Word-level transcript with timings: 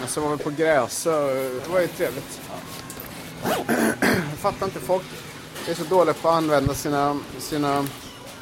Men 0.00 0.08
så 0.08 0.20
var 0.20 0.36
på 0.36 0.50
Gräsö. 0.50 1.34
Det 1.34 1.68
var 1.68 1.80
ju 1.80 1.86
trevligt. 1.86 2.40
Jag 4.30 4.38
fattar 4.38 4.66
inte 4.66 4.80
folk. 4.80 5.04
är 5.70 5.74
så 5.74 5.84
dåliga 5.84 6.14
på 6.14 6.28
att 6.28 6.34
använda 6.34 6.74
sina, 6.74 7.20
sina 7.38 7.86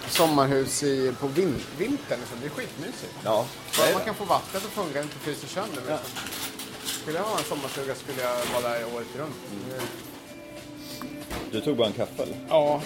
sommarhus 0.09 0.83
i, 0.83 1.13
på 1.21 1.27
vin, 1.27 1.61
vintern. 1.79 2.19
Liksom. 2.21 2.39
Det 2.41 2.47
är 2.47 2.51
skitmysigt. 2.51 3.15
Ja, 3.25 3.47
Bara 3.79 3.93
man 3.93 4.05
kan 4.05 4.15
få 4.15 4.25
vattnet 4.25 4.65
att 4.65 4.71
funka 4.71 5.03
inte 5.03 5.19
fryser 5.19 5.49
sönder. 5.49 5.77
Liksom. 5.77 5.99
Skulle 7.03 7.19
jag 7.19 7.25
ha 7.25 7.39
en 7.39 7.45
sommarstuga 7.45 7.95
skulle 7.95 8.23
jag 8.23 8.63
vara 8.63 8.73
där 8.75 8.85
året 8.95 9.07
runt. 9.17 9.35
Du 11.53 11.61
tog 11.61 11.77
bara 11.77 11.87
en 11.87 11.93
kaffe 11.93 12.23
eller? 12.23 12.37
Ja, 12.49 12.83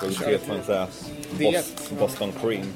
på 0.00 0.06
en 0.06 0.14
sån 0.14 0.74
här 0.74 0.86
Diet. 1.38 1.66
Bos- 1.90 1.98
Boston 1.98 2.32
cream? 2.42 2.72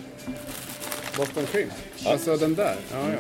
Boston 1.17 1.47
cream. 1.53 1.71
Alltså 2.07 2.37
den 2.37 2.55
där. 2.55 2.77
Ja, 2.93 3.11
ja. 3.11 3.19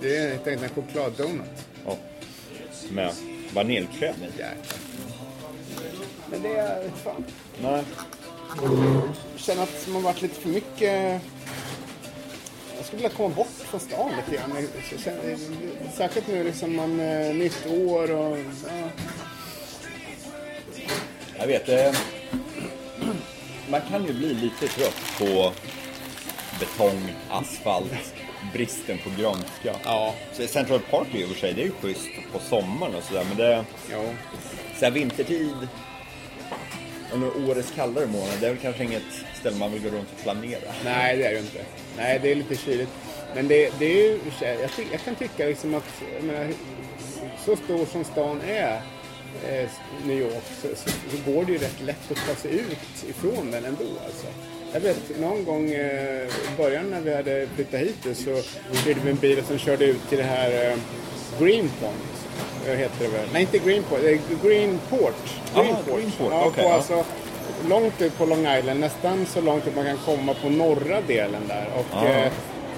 Det 0.00 0.16
är 0.16 0.28
helt 0.30 0.46
enkelt 0.46 0.76
en 0.76 0.82
chokladdonut. 0.82 1.40
Ja. 1.86 1.96
Med 2.90 3.12
vaniljkräm 3.54 4.14
i. 4.22 4.24
Jäklar. 4.26 4.78
Men 6.30 6.42
det 6.42 6.56
är... 6.56 6.90
Fan. 7.04 7.24
Nej. 7.62 7.84
Jag 8.62 9.40
känner 9.40 9.62
att 9.62 9.88
man 9.88 10.02
varit 10.02 10.22
lite 10.22 10.40
för 10.40 10.48
mycket... 10.48 11.22
Skulle 12.88 13.02
vilja 13.02 13.16
komma 13.16 13.34
bort 13.34 13.46
från 13.46 13.80
stan 13.80 14.10
lite 14.16 14.36
grann. 14.36 14.68
Särskilt 15.96 16.28
nu 16.28 16.44
liksom 16.44 16.76
man, 16.76 17.00
eh, 17.00 17.34
nytt 17.34 17.66
år 17.66 18.10
och... 18.10 18.38
Ja. 18.38 18.88
Jag 21.38 21.46
vet, 21.46 21.68
eh, 21.68 21.92
man 23.70 23.80
kan 23.90 24.04
ju 24.06 24.12
bli 24.12 24.34
lite 24.34 24.68
trött 24.68 25.02
på 25.18 25.52
betong, 26.60 27.14
asfalt, 27.30 28.14
bristen 28.52 28.98
på 28.98 29.10
grönska. 29.20 29.74
Ja. 29.84 30.14
Så 30.32 30.46
Central 30.46 30.80
Park 30.80 31.08
i 31.14 31.24
och 31.24 31.28
för 31.28 31.34
sig, 31.34 31.54
det 31.54 31.62
är 31.62 31.66
ju 31.66 31.72
schysst 31.72 32.08
på 32.32 32.38
sommaren 32.38 32.94
och 32.94 33.02
sådär, 33.02 33.24
men 33.28 33.36
det 33.36 33.64
Jo. 33.92 34.14
så 34.78 34.84
här 34.84 34.92
vintertid, 34.92 35.68
under 37.12 37.50
årets 37.50 37.70
kallare 37.70 38.06
månad. 38.06 38.34
det 38.40 38.46
är 38.46 38.50
väl 38.50 38.62
kanske 38.62 38.84
inget 38.84 39.02
ställe 39.40 39.56
man 39.56 39.72
vill 39.72 39.82
gå 39.82 39.88
runt 39.88 40.08
och 40.16 40.22
planera. 40.22 40.72
Nej, 40.84 41.16
det 41.16 41.24
är 41.24 41.30
det 41.30 41.34
ju 41.34 41.40
inte. 41.40 41.64
Nej, 41.96 42.18
det 42.22 42.30
är 42.30 42.34
lite 42.34 42.56
kyligt. 42.56 42.90
Men 43.34 43.48
det, 43.48 43.72
det 43.78 43.86
är 43.86 43.94
ju... 43.94 44.20
Jag, 44.40 44.72
ty, 44.76 44.84
jag 44.92 45.00
kan 45.00 45.14
tycka 45.14 45.46
liksom 45.46 45.74
att... 45.74 46.02
Menar, 46.22 46.52
så 47.44 47.56
stor 47.56 47.86
som 47.86 48.04
stan 48.04 48.40
är, 48.40 48.82
eh, 49.48 49.68
New 50.06 50.18
York, 50.18 50.44
så, 50.62 50.68
så, 50.68 50.90
så 50.90 51.32
går 51.32 51.44
det 51.44 51.52
ju 51.52 51.58
rätt 51.58 51.80
lätt 51.80 52.10
att 52.10 52.26
ta 52.28 52.34
sig 52.34 52.54
ut 52.54 53.08
ifrån 53.08 53.50
den 53.50 53.64
ändå. 53.64 53.84
Alltså. 54.04 54.26
Jag 54.72 54.80
vet 54.80 55.20
någon 55.20 55.44
gång 55.44 55.70
eh, 55.70 56.26
i 56.26 56.56
början 56.56 56.90
när 56.90 57.00
vi 57.00 57.14
hade 57.14 57.46
flyttat 57.54 57.80
hit 57.80 58.16
så 58.16 58.30
hyrde 58.84 59.00
vi 59.04 59.10
en 59.10 59.16
bil 59.16 59.44
som 59.44 59.58
körde 59.58 59.84
ut 59.84 60.08
till 60.08 60.18
det 60.18 60.24
här 60.24 60.70
eh, 60.70 60.78
Greenpoint. 61.40 62.17
Heter 62.66 62.98
det 63.04 63.08
väl? 63.08 63.28
Nej, 63.32 63.42
inte 63.42 63.58
Greenpoint. 63.58 64.04
Eh, 64.04 64.18
Greenport. 64.48 65.14
Ah, 65.54 65.62
Greenport, 65.62 66.30
Ja, 66.32 66.44
okej, 66.46 66.64
på 66.64 66.70
ja. 66.70 66.74
alltså, 66.74 67.04
långt 67.68 68.02
ut 68.02 68.18
på 68.18 68.24
Long 68.26 68.46
Island, 68.58 68.80
nästan 68.80 69.26
så 69.26 69.40
långt 69.40 69.66
ut 69.66 69.76
man 69.76 69.84
kan 69.84 69.96
komma 70.04 70.34
på 70.42 70.48
norra 70.48 71.00
delen 71.06 71.42
där. 71.48 71.66
Och, 71.78 71.86
Ah. 71.96 72.06
eh, 72.06 72.32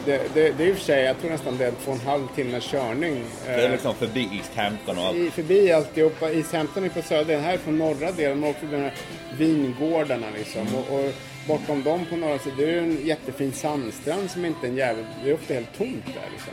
det, 0.05 0.21
det, 0.35 0.51
det 0.59 0.65
är 0.65 0.69
i 0.69 0.73
och 0.73 0.77
för 0.77 0.85
sig, 0.85 1.05
jag 1.05 1.19
tror 1.21 1.31
nästan 1.31 1.59
det 1.59 1.67
är 1.67 1.73
två 1.85 1.91
och 1.93 1.99
en 2.01 2.07
halv 2.07 2.27
timmes 2.35 2.65
körning. 2.65 3.23
Det 3.47 3.53
är 3.53 3.65
eh, 3.65 3.71
liksom 3.73 3.95
förbi 3.95 4.29
East 4.33 4.51
Hampton 4.57 4.99
och 4.99 5.05
allt. 5.05 5.17
i, 5.17 5.31
förbi 5.31 5.73
alltihopa. 5.73 6.31
East 6.33 6.53
Hampton 6.53 6.85
är 6.85 6.89
på 6.89 7.03
södra 7.03 7.25
delen, 7.25 7.45
här 7.45 7.53
är 7.55 7.59
på 7.59 7.71
norra 7.71 8.13
delen. 8.13 8.45
Och 8.45 8.51
också 8.51 8.67
de 8.67 8.77
här 8.77 8.95
vingårdarna 9.39 10.27
liksom. 10.39 10.67
Och, 10.75 10.95
och 10.99 11.13
bortom 11.49 11.83
dem 11.83 12.07
på 12.11 12.17
norra 12.17 12.39
sidan, 12.39 12.57
det 12.59 12.65
är 12.65 12.69
ju 12.69 12.79
en 12.79 13.07
jättefin 13.07 13.53
sandstrand 13.53 14.31
som 14.31 14.45
inte 14.45 14.67
är 14.67 14.71
en 14.71 14.77
jävel... 14.77 15.05
Det 15.25 15.31
är 15.31 15.35
ofta 15.35 15.55
helt 15.55 15.79
tomt 15.79 16.07
där 16.07 16.29
liksom. 16.33 16.53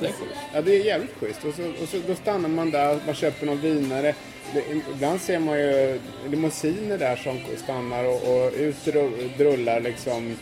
Schysst. 0.00 0.14
Ja, 0.54 0.60
det 0.62 0.76
är 0.76 0.84
jävligt 0.84 1.14
schysst. 1.20 1.44
Och, 1.44 1.54
så, 1.54 1.62
och 1.82 1.88
så, 1.88 1.96
då 2.06 2.14
stannar 2.14 2.48
man 2.48 2.70
där, 2.70 2.98
man 3.06 3.14
köper 3.14 3.46
någon 3.46 3.60
vinare. 3.60 4.14
Det, 4.54 4.62
ibland 4.94 5.20
ser 5.20 5.38
man 5.38 5.58
ju 5.58 6.00
limousiner 6.30 6.98
där 6.98 7.16
som 7.16 7.40
stannar 7.64 8.04
och, 8.04 8.14
och 8.44 8.52
ut 8.56 8.76
ru- 8.84 9.30
drullar 9.38 9.80
liksom 9.80 10.36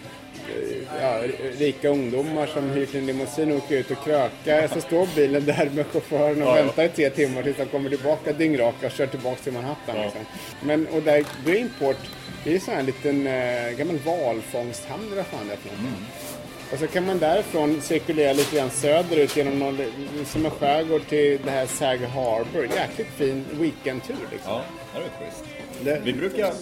eh, 0.55 1.03
ja, 1.03 1.21
rika 1.59 1.89
ungdomar 1.89 2.47
som 2.47 2.71
hyrt 2.71 2.95
en 2.95 3.07
limousin 3.07 3.51
och 3.53 3.57
åker 3.59 3.77
ut 3.77 3.91
och 3.91 4.05
krökar. 4.05 4.69
Så 4.75 4.81
står 4.81 5.09
bilen 5.15 5.45
där 5.45 5.71
med 5.75 5.87
chauffören 5.87 6.43
och 6.43 6.49
Ja. 6.49 6.55
väntar 6.55 6.85
i 6.85 6.89
tre 6.89 7.11
timmar 7.11 7.43
tills 7.43 7.57
de 7.57 7.67
kommer 7.67 7.91
tillbaka 7.91 8.33
dyngraka 8.33 8.87
och 8.87 8.93
kör 8.93 9.07
tillbaka 9.07 9.37
till 9.43 9.53
Manhattan. 9.53 9.97
Ja. 9.97 10.03
Liksom. 10.03 10.21
Men, 10.63 10.87
och 10.87 11.03
där 11.03 11.25
Greenport, 11.47 11.97
det 12.45 12.51
är 12.51 12.55
ju 12.55 12.61
sån 12.61 12.75
här 12.75 12.83
liten 12.83 13.27
eh, 13.27 13.71
gammal 13.71 13.99
valfångsthamn 13.99 15.07
eller 15.07 15.17
vad 15.17 15.27
fan 15.27 15.47
det 15.49 15.53
är 15.53 15.57
för. 15.57 15.71
Och 16.73 16.79
så 16.79 16.87
kan 16.87 17.07
man 17.07 17.19
därifrån 17.19 17.81
cirkulera 17.83 18.33
lite 18.33 18.57
grann 18.57 18.71
söderut 18.71 19.37
genom 19.37 19.59
någon, 19.59 19.79
som 20.27 20.45
en 20.45 20.51
skärgård 20.51 21.07
till 21.09 21.41
det 21.45 21.51
här 21.51 21.67
Sag 21.67 21.99
Harbor. 21.99 22.69
Jäkligt 22.75 23.09
fin 23.17 23.45
weekendtur 23.53 24.17
liksom. 24.33 24.53
Ja, 24.53 24.63
det 24.95 24.99
är 24.99 25.27
schysst. 25.27 25.45
Det, 25.81 26.01
Vi 26.05 26.13
brukar, 26.13 26.53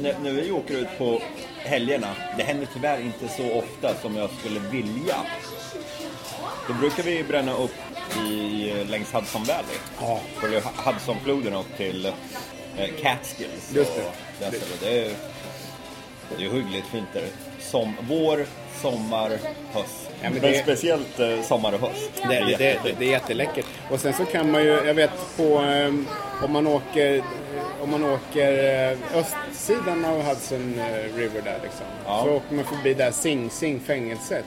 när, 0.00 0.18
när 0.22 0.32
vi 0.32 0.50
åker 0.50 0.74
ut 0.74 0.98
på 0.98 1.22
helgerna, 1.58 2.14
det 2.36 2.42
händer 2.42 2.68
tyvärr 2.74 3.00
inte 3.00 3.28
så 3.28 3.52
ofta 3.52 3.94
som 4.02 4.16
jag 4.16 4.30
skulle 4.40 4.60
vilja. 4.60 5.16
Då 6.68 6.74
brukar 6.74 7.02
vi 7.02 7.24
bränna 7.24 7.56
upp 7.56 7.74
i, 8.26 8.72
längs 8.88 9.12
Hudson 9.12 9.44
Valley. 9.44 9.76
Ja. 10.00 10.20
Följer 10.40 10.62
Hudsonfloden 10.84 11.54
upp 11.54 11.76
till 11.76 12.06
eh, 12.06 12.12
Catskills. 13.02 13.72
Just 13.74 13.96
det. 13.96 14.02
och 14.02 14.14
stället. 14.36 14.80
Det 14.80 15.00
är, 15.00 15.12
det 16.38 16.44
är 16.44 16.50
hyggligt 16.50 16.86
fint 16.86 17.08
där. 17.12 17.26
Som, 17.60 17.96
vår, 18.00 18.46
sommar, 18.82 19.30
höst. 19.72 20.10
Ja, 20.22 20.30
men 20.30 20.40
det- 20.40 20.62
speciellt 20.62 21.20
eh, 21.20 21.42
sommar 21.42 21.72
och 21.72 21.80
höst. 21.80 22.10
det, 22.28 22.28
det, 22.28 22.56
det, 22.58 22.78
det, 22.84 22.92
det 22.98 23.04
är 23.04 23.10
jätteläckert. 23.10 23.66
Och 23.90 24.00
sen 24.00 24.12
så 24.12 24.24
kan 24.24 24.50
man 24.50 24.62
ju, 24.62 24.68
jag 24.86 24.94
vet 24.94 25.10
på, 25.36 25.58
ehm, 25.58 26.06
om 26.44 26.52
man 26.52 26.66
åker, 26.66 27.22
om 27.82 27.90
man 27.90 28.04
åker 28.04 28.52
eh, 28.92 29.18
östsidan 29.18 30.04
av 30.04 30.22
Hudson 30.22 30.74
eh, 30.78 31.16
River 31.18 31.42
där 31.44 31.58
liksom. 31.62 31.86
Ja. 32.06 32.22
Så 32.24 32.30
åker 32.32 32.54
man 32.54 32.64
förbi 32.64 32.94
där 32.94 33.10
Sing 33.10 33.50
Sing 33.50 33.80
fängelset. 33.80 34.44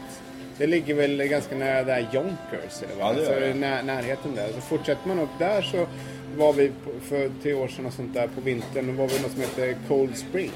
Det 0.58 0.68
ligger 0.68 0.94
väl 0.94 1.24
ganska 1.24 1.56
nära 1.56 1.84
där 1.84 2.00
Yonkers, 2.14 2.84
eller 2.84 2.96
vad? 3.04 3.08
Ja, 3.10 3.14
det 3.14 3.20
alltså, 3.28 3.40
det. 3.40 3.54
när, 3.54 3.84
närheten 3.84 4.36
där. 4.36 4.48
Så 4.56 4.62
fortsätter 4.62 5.08
man 5.08 5.20
upp 5.20 5.30
där 5.40 5.62
så 5.62 5.88
var 6.38 6.54
vi 6.54 6.68
på, 6.68 6.92
för 7.10 7.32
tre 7.44 7.54
år 7.54 7.68
sedan 7.68 7.86
och 7.86 7.94
sånt 7.94 8.14
där 8.14 8.28
på 8.28 8.42
vintern. 8.42 8.88
Då 8.88 8.94
var 9.04 9.08
vi 9.10 9.20
något 9.22 9.32
som 9.32 9.42
heter 9.42 9.78
Cold 9.88 10.18
Spring. 10.18 10.52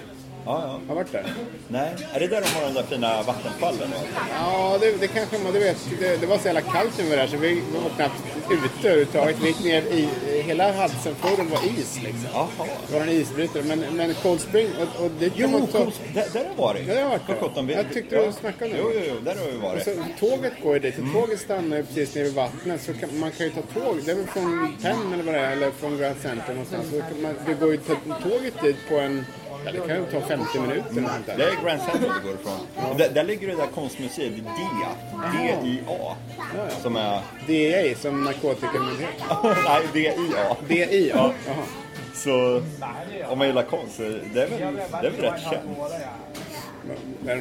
Ja, 0.45 0.61
ja. 0.67 0.79
Har 0.87 0.95
varit 0.95 1.11
där? 1.11 1.25
Nej, 1.67 1.91
är 2.13 2.19
det 2.19 2.27
där 2.27 2.41
de 2.41 2.47
har 2.47 2.61
de 2.65 2.73
där 2.73 2.83
fina 2.83 3.23
vattenfallen? 3.23 3.89
va? 3.91 3.97
Ja, 4.39 4.77
det, 4.81 4.91
det 4.99 5.07
kanske 5.07 5.37
man, 5.39 5.53
du 5.53 5.59
vet, 5.59 5.77
det, 5.99 6.21
det 6.21 6.25
var 6.27 6.37
så 6.37 6.45
jävla 6.45 6.61
kallt 6.61 6.97
när 6.97 7.03
vi 7.03 7.09
var 7.09 7.17
där 7.17 7.27
så 7.27 7.37
vi 7.37 7.61
var 7.83 7.89
knappt 7.95 8.15
ute 8.51 8.87
överhuvudtaget. 8.89 9.35
Vi 9.41 9.47
gick 9.47 9.63
ner 9.63 9.81
i, 9.81 10.07
hela 10.41 10.71
Hudsonfloden 10.71 11.49
var 11.49 11.59
is 11.79 11.99
liksom. 12.03 12.27
Jaha. 12.33 12.47
Det 12.87 12.93
var 12.93 13.01
en 13.01 13.09
isbrytare. 13.09 13.63
Men, 13.63 13.79
men 13.79 14.13
Cold 14.13 14.41
Spring, 14.41 14.67
och, 14.81 15.05
och 15.05 15.11
det 15.19 15.29
kan 15.29 15.51
man 15.51 15.67
ta... 15.67 15.77
Cool. 15.77 15.91
där, 16.13 16.25
där 16.33 16.39
har 16.39 16.45
jag 16.49 16.55
varit. 16.57 16.87
Jag 16.87 16.95
har 17.03 17.09
varit 17.09 17.27
där. 17.27 17.35
På. 17.35 17.61
Vi- 17.61 17.73
Jag 17.73 17.85
tyckte 17.93 18.25
du 18.25 18.31
snackade 18.31 18.71
om 18.71 18.77
Jo, 18.79 18.89
det. 18.89 18.95
jo, 18.95 19.13
jo, 19.15 19.19
där 19.25 19.35
har 19.35 19.51
vi 19.51 19.57
varit. 19.57 19.83
Så, 19.83 19.91
tåget 20.19 20.53
går 20.63 20.73
ju 20.73 20.79
dit. 20.79 20.95
Så 20.95 21.19
Tåget 21.19 21.39
stannar 21.39 21.77
ju 21.77 21.83
precis 21.83 22.15
nere 22.15 22.23
vid 22.23 22.33
vattnet. 22.33 22.81
Så 22.81 22.93
kan, 22.93 23.19
man 23.19 23.31
kan 23.31 23.45
ju 23.45 23.51
ta 23.51 23.61
tåg. 23.79 23.97
Det 24.05 24.11
är 24.11 24.15
väl 24.15 24.27
från 24.27 24.75
Penn 24.81 25.13
eller 25.13 25.23
vad 25.23 25.33
det 25.33 25.39
är. 25.39 25.51
Eller 25.51 25.71
från 25.71 25.97
Grand 25.97 26.15
Center 26.21 26.49
någonstans. 26.49 26.85
Så 26.91 26.99
kan 27.01 27.21
man, 27.21 27.35
det 27.45 27.53
går 27.53 27.71
ju 27.71 27.77
ta, 27.77 27.93
tåget 28.29 28.53
dit 28.63 28.77
på 28.89 28.95
en... 28.95 29.25
Ja, 29.66 29.72
det 29.72 29.79
kan 29.88 29.97
ju 29.97 30.06
ta 30.06 30.22
50 30.22 30.59
minuter 30.59 30.84
sånt 30.94 31.25
Det 31.25 31.44
är 31.44 31.63
Grand 31.66 31.81
Central 31.81 32.13
det 32.22 32.28
går 32.28 32.34
ifrån. 32.34 32.90
Och 32.91 32.97
Där, 32.97 33.09
där 33.09 33.24
ligger 33.24 33.47
det 33.47 33.56
där 33.56 33.68
konstmuseet, 33.68 34.34
DIA. 34.35 34.90
D-I-A. 35.34 36.16
Som 36.81 36.96
är... 36.96 37.22
DEA 37.48 37.95
som 37.95 38.24
narkotikamyndighet. 38.24 39.13
Nej, 39.44 39.81
D-I-A. 39.94 40.56
DIA? 40.68 41.31
Så 42.13 42.62
om 43.30 43.38
man 43.38 43.48
gillar 43.48 43.63
konst, 43.63 43.98
det 44.33 44.42
är 44.44 44.48
väl, 44.48 44.75
det 45.01 45.07
är 45.07 45.12
väl 45.12 45.21
rätt 45.21 45.42
känt. 45.42 45.77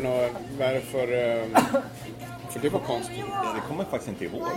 Något, 0.03 0.31
varför... 0.59 1.13
ehm, 1.13 1.57
För 2.53 2.61
det 2.61 2.69
var 2.69 2.81
konstigt. 2.81 3.25
Ja, 3.31 3.53
Det 3.55 3.61
kommer 3.69 3.83
jag 3.83 3.91
faktiskt 3.91 4.09
inte 4.09 4.25
ihåg. 4.25 4.49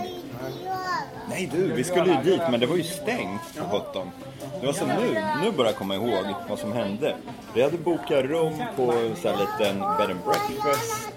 Nej 1.28 1.50
du, 1.52 1.72
vi 1.72 1.84
skulle 1.84 2.10
ju 2.10 2.30
dit 2.30 2.40
men 2.50 2.60
det 2.60 2.66
var 2.66 2.76
ju 2.76 2.82
stängt 2.82 3.58
på 3.70 3.80
17. 3.92 4.10
Det 4.60 4.66
var 4.66 4.72
så 4.72 4.86
nu, 4.86 5.24
nu 5.42 5.50
börjar 5.50 5.70
jag 5.70 5.78
komma 5.78 5.94
ihåg 5.94 6.24
vad 6.48 6.58
som 6.58 6.72
hände. 6.72 7.16
Vi 7.54 7.62
hade 7.62 7.78
bokat 7.78 8.24
rum 8.24 8.62
på 8.76 8.92
en 8.92 9.16
sån 9.16 9.30
här 9.34 9.38
liten 9.38 9.80
bed 9.80 10.10
and 10.10 10.20
breakfast. 10.24 11.08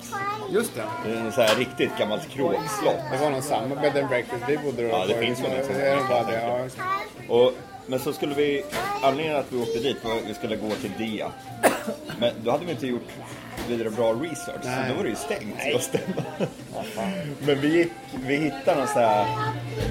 Just 0.51 0.71
det. 0.75 1.11
En 1.11 1.31
så 1.31 1.41
här 1.41 1.55
riktigt 1.55 1.97
gammalt 1.97 2.29
kråkslott. 2.29 2.95
Det 3.11 3.17
var 3.17 3.29
nog 3.29 3.43
samma 3.43 3.75
bed 3.75 3.97
and 3.97 4.07
breakfast 4.07 4.43
vi 4.47 4.57
bodde 4.57 4.83
då. 4.83 4.89
Ja, 4.89 5.05
det 5.07 5.13
finns 5.13 5.39
väl 5.43 5.51
en 5.51 5.65
sån. 5.65 5.75
Det 5.75 5.87
är 5.87 6.07
bara 6.09 6.23
det, 6.23 6.41
ja. 6.41 7.35
Och, 7.35 7.53
men 7.87 7.99
så 7.99 8.13
skulle 8.13 8.35
vi, 8.35 8.63
anledningen 9.03 9.39
att 9.39 9.51
vi 9.51 9.61
åkte 9.61 9.79
dit 9.79 10.03
var 10.03 10.15
att 10.15 10.25
vi 10.25 10.33
skulle 10.33 10.55
gå 10.55 10.69
till 10.69 10.91
Dia. 10.97 11.31
Men 12.19 12.33
då 12.43 12.51
hade 12.51 12.65
vi 12.65 12.71
inte 12.71 12.87
gjort 12.87 13.07
vidare 13.69 13.89
bra 13.89 14.13
research. 14.13 14.61
Nej. 14.63 14.83
Så 14.83 14.89
då 14.89 14.97
var 14.97 15.03
det 15.03 15.09
ju 15.09 15.15
stängt 15.15 15.55
Nej. 15.57 15.79
Men 17.39 17.61
vi, 17.61 17.77
gick, 17.77 17.91
vi 18.25 18.35
hittade 18.35 18.77
någon 18.77 18.87
sån 18.87 19.01
här 19.01 19.25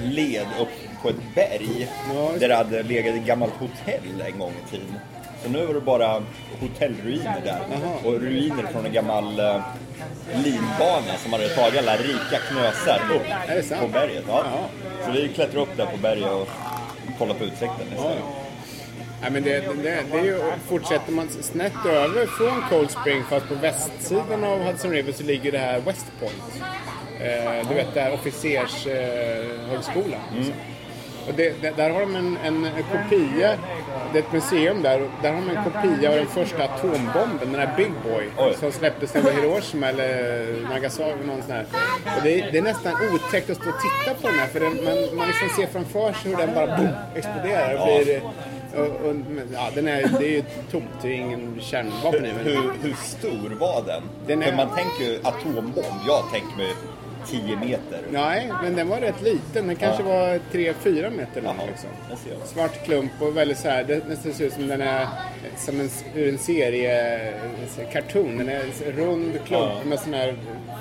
led 0.03 0.47
upp 0.59 1.01
på 1.01 1.09
ett 1.09 1.35
berg. 1.35 1.87
Ja, 2.13 2.31
där 2.39 2.47
det 2.47 2.55
hade 2.55 2.83
legat 2.83 3.15
ett 3.15 3.25
gammalt 3.25 3.53
hotell 3.53 4.21
en 4.27 4.39
gång 4.39 4.53
i 4.67 4.71
tiden. 4.71 4.95
Så 5.43 5.49
nu 5.49 5.65
var 5.65 5.73
det 5.73 5.81
bara 5.81 6.23
hotellruiner 6.59 7.41
där. 7.45 7.59
Aha. 7.75 7.95
Och 8.05 8.13
ruiner 8.13 8.63
från 8.71 8.85
en 8.85 8.93
gammal 8.93 9.39
uh, 9.39 9.61
linbana 10.43 11.17
som 11.23 11.33
hade 11.33 11.49
tagit 11.49 11.79
alla 11.79 11.95
rika 11.95 12.37
knösar 12.49 13.01
upp 13.15 13.79
på 13.79 13.87
berget. 13.87 14.23
Ja. 14.27 14.43
Så 15.05 15.11
vi 15.11 15.27
klättrade 15.27 15.61
upp 15.61 15.77
där 15.77 15.85
på 15.85 15.97
berget 15.97 16.31
och 16.31 16.47
kollade 17.17 17.39
på 17.39 17.45
utsikten 17.45 17.87
istället. 17.91 18.17
Ja, 18.19 18.48
men 19.21 19.43
det, 19.43 19.59
det, 19.59 20.03
det 20.11 20.19
är 20.19 20.23
ju, 20.23 20.39
fortsätter 20.67 21.11
man 21.11 21.29
snett 21.29 21.85
över 21.85 22.25
från 22.25 22.63
Cold 22.69 22.91
Spring 22.91 23.23
fast 23.23 23.47
på 23.47 23.55
västsidan 23.55 24.43
av 24.43 24.63
Hudson 24.63 24.91
River 24.91 25.11
så 25.11 25.23
ligger 25.23 25.51
det 25.51 25.57
här 25.57 25.79
West 25.79 26.11
Point. 26.19 26.63
Eh, 27.19 27.69
du 27.69 27.75
vet, 27.75 27.93
det 27.93 28.01
här 28.01 28.13
officershögskolan. 28.13 30.21
Eh, 30.31 30.37
mm. 30.37 30.53
Och 31.27 31.33
det, 31.35 31.61
det, 31.61 31.77
där 31.77 31.89
har 31.89 31.99
de 31.99 32.15
en, 32.15 32.37
en, 32.43 32.65
en, 32.65 32.83
kopia, 32.83 33.57
det 34.13 34.19
är 34.19 34.23
ett 34.23 34.33
museum 34.33 34.81
där, 34.81 35.09
där 35.21 35.33
har 35.33 35.41
de 35.41 35.49
en 35.49 35.63
kopia 35.63 36.09
av 36.09 36.15
den 36.15 36.27
första 36.27 36.63
atombomben, 36.63 37.51
den 37.51 37.55
här 37.55 37.73
Big 37.77 37.91
Boy, 38.03 38.25
Oj. 38.37 38.55
som 38.59 38.71
släpptes 38.71 39.15
över 39.15 39.31
Hiroshima 39.31 39.87
eller 39.87 40.69
Nagasaki. 40.69 41.25
Någon 41.25 41.41
sån 41.41 41.51
här. 41.51 41.65
Och 42.17 42.23
det, 42.23 42.41
är, 42.41 42.51
det 42.51 42.57
är 42.57 42.61
nästan 42.61 42.93
otäckt 43.13 43.49
att 43.49 43.57
stå 43.57 43.69
och 43.69 43.75
titta 43.81 44.13
på 44.21 44.27
den 44.27 44.39
här, 44.39 44.47
för 44.47 44.59
den, 44.59 44.85
man, 44.85 45.15
man 45.17 45.27
liksom 45.27 45.49
ser 45.55 45.67
framför 45.67 46.13
sig 46.13 46.31
hur 46.31 46.37
den 46.37 46.53
bara 46.55 46.77
boom, 46.77 46.89
exploderar. 47.15 47.81
Och 47.81 47.87
blir, 48.05 48.21
och, 48.75 49.09
och, 49.09 49.15
ja, 49.53 49.69
den 49.75 49.87
är, 49.87 50.19
det 50.19 50.25
är 50.25 50.31
ju 50.31 50.43
tomt, 50.71 50.85
det 51.01 51.07
är 51.07 51.13
ingen 51.13 51.57
kärnvapen 51.61 52.25
i 52.25 52.29
hur, 52.29 52.43
hur, 52.43 52.71
hur 52.81 52.93
stor 52.93 53.49
var 53.59 53.83
den? 53.85 54.03
den 54.27 54.41
är... 54.41 54.47
För 54.47 54.55
man 54.55 54.75
tänker 54.75 55.03
ju 55.03 55.19
atombomb, 55.23 55.99
jag 56.07 56.23
tänker 56.31 56.57
mig 56.57 56.73
10 57.27 57.55
meter. 57.55 58.01
Nej, 58.11 58.51
men 58.63 58.75
den 58.75 58.89
var 58.89 58.97
rätt 58.97 59.21
liten. 59.21 59.67
Den 59.67 59.75
kanske 59.75 60.03
ja. 60.03 60.09
var 60.09 60.39
3-4 60.51 61.09
meter 61.17 61.41
lång. 61.41 61.57
Liksom. 61.67 61.89
Svart 62.45 62.85
klump 62.85 63.11
och 63.19 63.37
väldigt 63.37 63.57
så 63.57 63.69
här, 63.69 63.83
det 63.83 64.07
nästan 64.07 64.33
ser 64.33 64.45
ut 64.45 64.53
som 64.53 64.67
den 64.67 64.81
är 64.81 65.07
som 65.57 65.79
en, 65.79 65.89
ur 66.15 66.29
en 66.29 66.37
serie 66.37 67.33
karton. 67.93 68.37
Den 68.37 68.49
är 68.49 68.59
en 68.59 68.91
rund 68.91 69.31
klump 69.45 69.71
ja. 69.79 69.85
med 69.85 69.99
sån 69.99 70.13
här 70.13 70.35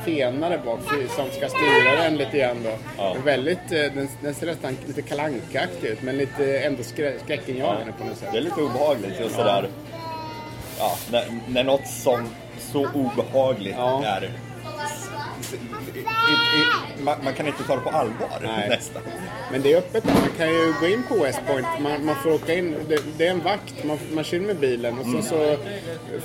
fenare 0.05 0.61
bak 0.65 0.81
som 1.17 1.31
ska 1.31 1.49
styra 1.49 2.03
den 2.03 2.17
lite 2.17 2.39
grann 2.39 2.57
då. 2.65 2.73
Ja. 2.99 3.17
Väldigt, 3.25 3.73
eh, 3.73 3.79
den, 3.95 4.09
den 4.23 4.35
ser 4.35 4.47
nästan 4.47 4.77
lite 4.87 5.03
kalankaktig 5.03 5.89
ut 5.89 6.03
men 6.03 6.17
lite 6.17 6.59
ändå 6.59 6.83
skräckinjagande 7.25 7.93
på 7.99 8.05
något 8.05 8.17
sätt. 8.17 8.29
Det 8.33 8.39
är 8.39 8.43
lite 8.43 8.61
obehagligt 8.61 9.21
just 9.21 9.39
ja. 9.39 9.45
det 9.45 9.51
där. 9.51 9.69
Ja, 10.79 10.97
när, 11.11 11.25
när 11.49 11.65
något 11.65 11.87
som 11.87 12.29
så 12.59 12.87
obehagligt 12.95 13.77
är 14.05 14.31
man, 17.05 17.17
man, 17.25 17.35
kan 17.35 17.47
inte 17.47 17.63
ta 17.63 17.75
det 17.75 17.81
på 17.81 17.91
allvar 17.91 18.41
Nej. 18.43 18.69
nästan. 18.69 19.03
Men 19.53 19.63
det 19.63 19.73
är 19.73 19.79
öppet. 19.79 20.05
Man 20.05 20.31
kan 20.37 20.49
ju 20.49 20.75
gå 20.81 20.87
in 20.87 21.03
på 21.09 21.15
West 21.15 21.41
Point. 21.47 21.67
Man, 21.81 22.05
man 22.05 22.17
får 22.17 22.33
åka 22.33 22.55
in. 22.55 22.75
Det, 22.89 23.03
det, 23.19 23.27
är 23.27 23.31
en 23.31 23.41
vakt. 23.41 23.85
Man, 23.85 23.99
man 24.13 24.25
kör 24.25 24.41
med 24.41 24.57
bilen 24.57 24.99
och 24.99 25.05
så, 25.05 25.11
mm. 25.11 25.23
så 25.23 25.57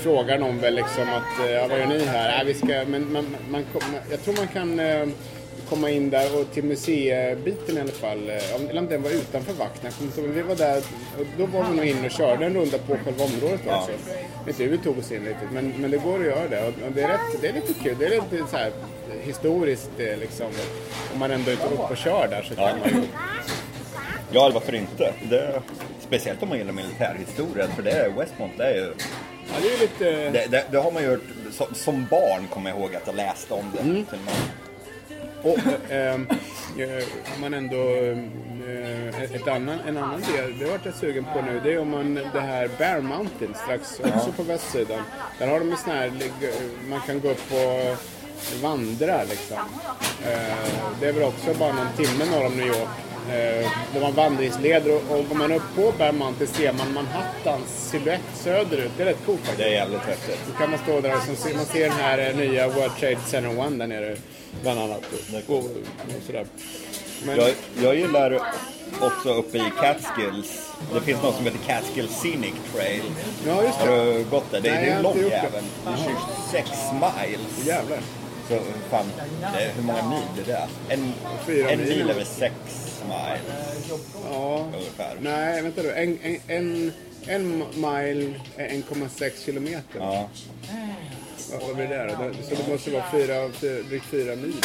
frågar 0.02 0.40
någon 0.40 0.60
väl 0.60 0.76
liksom 0.76 1.04
att 1.04 1.50
ja, 1.52 1.68
vad 1.70 1.80
gör 1.80 1.88
ni 1.88 2.06
här? 2.06 2.38
Nej, 2.38 2.46
vi 2.46 2.54
ska, 2.54 2.86
men 2.88 3.14
man, 3.14 3.36
man, 3.50 3.66
jag 4.12 4.24
tror 4.24 4.36
man 4.38 4.48
kan 4.48 4.80
eh, 4.80 5.08
komma 5.70 5.90
in 5.90 6.10
där 6.10 6.40
och 6.40 6.52
till 6.52 6.64
museibiten 6.64 7.78
i 7.78 7.82
alla 7.82 7.92
fall. 7.92 8.30
Eh, 8.30 8.70
eller 8.70 8.82
om 8.82 8.88
den 8.88 9.04
var 9.04 9.10
utanför 9.10 9.54
vakten. 9.54 9.92
Vi 10.18 10.42
var 10.42 10.56
där 10.56 10.78
och 11.20 11.26
då 11.38 11.46
var 11.46 11.64
vi 11.70 11.76
nog 11.76 11.86
inne 11.86 12.06
och 12.06 12.12
körde 12.12 12.46
en 12.46 12.54
runda 12.54 12.78
på 12.78 12.98
själva 12.98 13.24
området 13.24 13.62
ja. 13.68 13.80
också. 13.80 13.92
Vet 14.46 14.48
inte 14.48 14.64
hur 14.64 14.70
vi 14.72 14.78
tog 14.78 14.98
oss 14.98 15.12
in 15.12 15.26
riktigt 15.26 15.52
men, 15.52 15.74
men 15.78 15.92
det 15.92 15.98
går 15.98 16.20
att 16.20 16.26
göra 16.26 16.48
det. 16.48 16.68
Och 16.68 16.92
det 16.96 17.02
är, 17.02 17.08
rätt, 17.08 17.42
det 17.42 17.48
är 17.48 17.54
lite 17.54 17.74
kul. 17.74 17.96
Det 18.00 18.06
är 18.06 18.10
lite 18.10 18.48
så 18.52 18.58
här 18.58 18.72
historiskt 19.24 19.92
eh, 19.98 20.18
liksom. 20.18 20.48
Om 21.14 21.20
man 21.20 21.32
ändå 21.32 21.52
är 21.52 21.54
ute 21.54 21.66
och 21.66 21.98
kör 21.98 22.28
där 22.28 22.42
så 22.42 22.56
kan 22.56 22.66
ja. 22.66 22.76
man 22.76 22.90
ju... 22.90 23.08
Ja, 24.32 24.52
varför 24.54 24.76
inte? 24.76 25.14
Det, 25.30 25.62
speciellt 26.00 26.44
om 26.44 26.50
man 26.50 26.58
gillar 26.58 26.74
militärhistorien 26.74 27.70
för 27.76 27.84
det 27.84 27.92
är 27.92 28.10
Westmont, 28.10 28.58
det 28.58 28.66
är 28.66 28.76
ju... 28.76 28.94
Ja, 29.48 29.56
det 29.62 29.74
är 29.74 29.80
lite... 29.80 30.30
Det, 30.30 30.52
det, 30.52 30.66
det 30.72 30.78
har 30.78 30.92
man 30.92 31.04
ju 31.04 31.10
hört, 31.10 31.22
som, 31.52 31.76
som, 31.76 32.08
barn 32.10 32.48
kommer 32.48 32.70
jag 32.70 32.80
ihåg 32.80 32.96
att 32.96 33.08
jag 33.08 33.16
läste 33.16 33.54
om 33.54 33.72
det. 33.74 33.80
Mm. 33.80 34.06
Och 35.44 35.92
äh, 35.92 36.16
om 37.36 37.42
man 37.42 37.54
ändå, 37.54 37.96
äh, 38.68 39.36
ett 39.36 39.48
annan, 39.48 39.80
en 39.88 39.98
annan 39.98 40.22
del, 40.22 40.60
det 40.60 40.66
vart 40.66 40.86
jag 40.86 40.96
sugen 40.96 41.26
på 41.34 41.42
nu, 41.42 41.62
det 41.64 41.74
är 41.74 41.80
om 41.80 41.90
man, 41.90 42.20
det 42.34 42.40
här 42.40 42.70
Bear 42.78 43.02
Mountain 43.02 43.54
strax, 43.54 44.00
också 44.00 44.32
på 44.32 44.44
västsidan. 44.44 45.02
Där 45.40 45.48
har 45.48 45.60
de 45.60 45.72
en 45.72 45.78
sån 45.78 45.94
här, 45.94 46.12
man 46.90 47.02
kan 47.02 47.20
gå 47.20 47.30
upp 47.30 47.52
och 47.52 47.98
vandra 48.62 49.24
liksom. 49.24 49.58
Eh, 50.26 50.68
det 51.00 51.08
är 51.08 51.14
väl 51.14 51.24
också 51.24 51.54
bara 51.60 51.74
någon 51.74 51.94
timme 51.98 52.26
norr 52.32 52.46
om 52.46 52.58
New 52.58 52.68
York. 52.68 52.90
Eh, 53.32 53.72
de 53.94 54.04
har 54.04 54.12
vandringsleder 54.12 54.96
och, 54.96 55.20
och 55.20 55.30
går 55.30 55.36
man 55.36 55.52
upp 55.52 55.76
på 55.76 55.94
Bear 55.98 56.12
Mountain 56.12 56.48
ser 56.48 56.74
man 56.74 56.94
Manhattans 56.94 57.90
silhuett 57.90 58.22
söderut. 58.34 58.92
Det 58.98 59.04
är 59.04 59.08
rätt 59.08 59.26
coolt 59.26 59.40
faktiskt. 59.40 59.58
Det 59.58 59.64
är 59.64 59.72
jävligt 59.72 60.02
häftigt. 60.02 60.40
Då 60.48 60.58
kan 60.58 60.70
man 60.70 60.80
stå 60.80 61.02
där 61.02 61.16
och 61.16 61.38
så, 61.38 61.56
man 61.56 61.66
ser 61.66 61.90
den 61.90 61.92
här 61.92 62.34
nya 62.34 62.68
World 62.68 62.96
Trade 63.00 63.20
Center 63.26 63.60
One 63.60 63.78
där 63.78 63.88
nere 63.88 64.16
bland 64.62 64.80
annat. 64.80 65.02
Och, 65.48 65.56
och 65.56 65.64
sådär. 66.26 66.46
Men... 67.26 67.38
Jag, 67.38 67.52
jag 67.84 67.96
gillar 67.96 68.40
också 69.02 69.34
uppe 69.34 69.58
i 69.58 69.72
Catskills. 69.82 70.72
Det 70.94 71.02
finns 71.02 71.24
något 71.24 71.36
som 71.36 71.46
heter 71.46 71.60
Catskill 71.68 72.08
Scenic 72.08 72.54
Trail. 72.74 73.02
Ja, 73.48 73.64
just 73.64 73.80
det. 73.80 73.90
Har 73.90 74.06
du 74.06 74.24
gått 74.24 74.52
där? 74.52 74.62
Det, 74.62 74.72
Nej, 74.72 74.86
det 74.86 74.92
är 74.92 74.96
en 74.96 75.04
lång 75.04 75.18
jävel. 75.18 75.64
26 76.52 76.70
miles. 76.94 77.68
Jävlar. 77.68 78.00
Så 78.48 78.60
fan, 78.90 79.06
det, 79.42 79.72
hur 79.76 79.84
många 79.84 80.10
mil 80.10 80.44
är 80.44 80.48
det? 80.48 80.68
En, 80.94 81.14
Fyra 81.46 81.70
en 81.70 81.80
mil 81.80 82.10
är 82.10 82.14
väl 82.14 82.26
6 82.26 82.54
miles? 83.04 84.02
Ja. 84.32 84.66
Ungefär. 84.74 85.18
Nej, 85.22 85.62
vänta 85.62 85.82
nu. 85.82 85.92
En, 85.92 86.20
en, 86.24 86.40
en, 86.48 86.92
en 87.28 87.58
mile 87.76 88.34
är 88.58 88.70
1,6 88.70 89.46
kilometer. 89.46 90.00
Ja. 90.00 90.30
Vad 91.62 91.76
blir 91.76 91.88
det 91.88 92.16
då? 92.20 92.34
Så 92.50 92.64
det 92.64 92.72
måste 92.72 92.92
vara 92.92 93.04
fyra, 93.12 93.50
drygt 93.90 94.06
4 94.06 94.36
mil? 94.36 94.56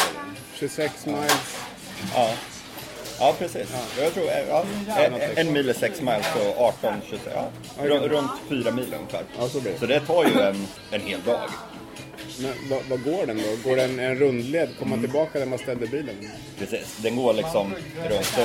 26 0.55 1.05
miles. 1.05 1.57
Ja. 2.15 2.29
Ja, 3.19 3.35
precis. 3.39 3.67
Ja. 3.73 4.03
Jag 4.03 4.13
tror, 4.13 4.25
ja, 4.49 4.65
en, 4.97 5.13
en 5.47 5.53
mil 5.53 5.69
är 5.69 5.73
6 5.73 6.01
miles 6.01 6.25
och 6.35 6.63
18, 6.65 6.93
26, 7.09 7.35
ja, 7.35 7.49
runt 7.87 8.31
4 8.49 8.71
mil 8.71 8.93
ungefär. 8.99 9.23
Ja, 9.39 9.49
så, 9.49 9.61
så 9.79 9.85
det 9.85 9.99
tar 9.99 10.25
ju 10.25 10.41
en, 10.41 10.67
en 10.91 11.01
hel 11.01 11.21
dag. 11.23 11.39
Men 12.41 12.79
vad, 12.89 13.03
går 13.03 13.25
den 13.25 13.37
då? 13.37 13.69
Går 13.69 13.75
den 13.75 13.99
en 13.99 14.15
rundled? 14.15 14.69
Kommer 14.79 14.89
man 14.89 14.99
tillbaka 14.99 15.39
där 15.39 15.45
man 15.45 15.59
ställde 15.59 15.87
bilen? 15.87 16.15
Precis, 16.57 16.97
den 16.97 17.15
går 17.15 17.33
liksom 17.33 17.75
runt. 18.09 18.25
Så, 18.25 18.41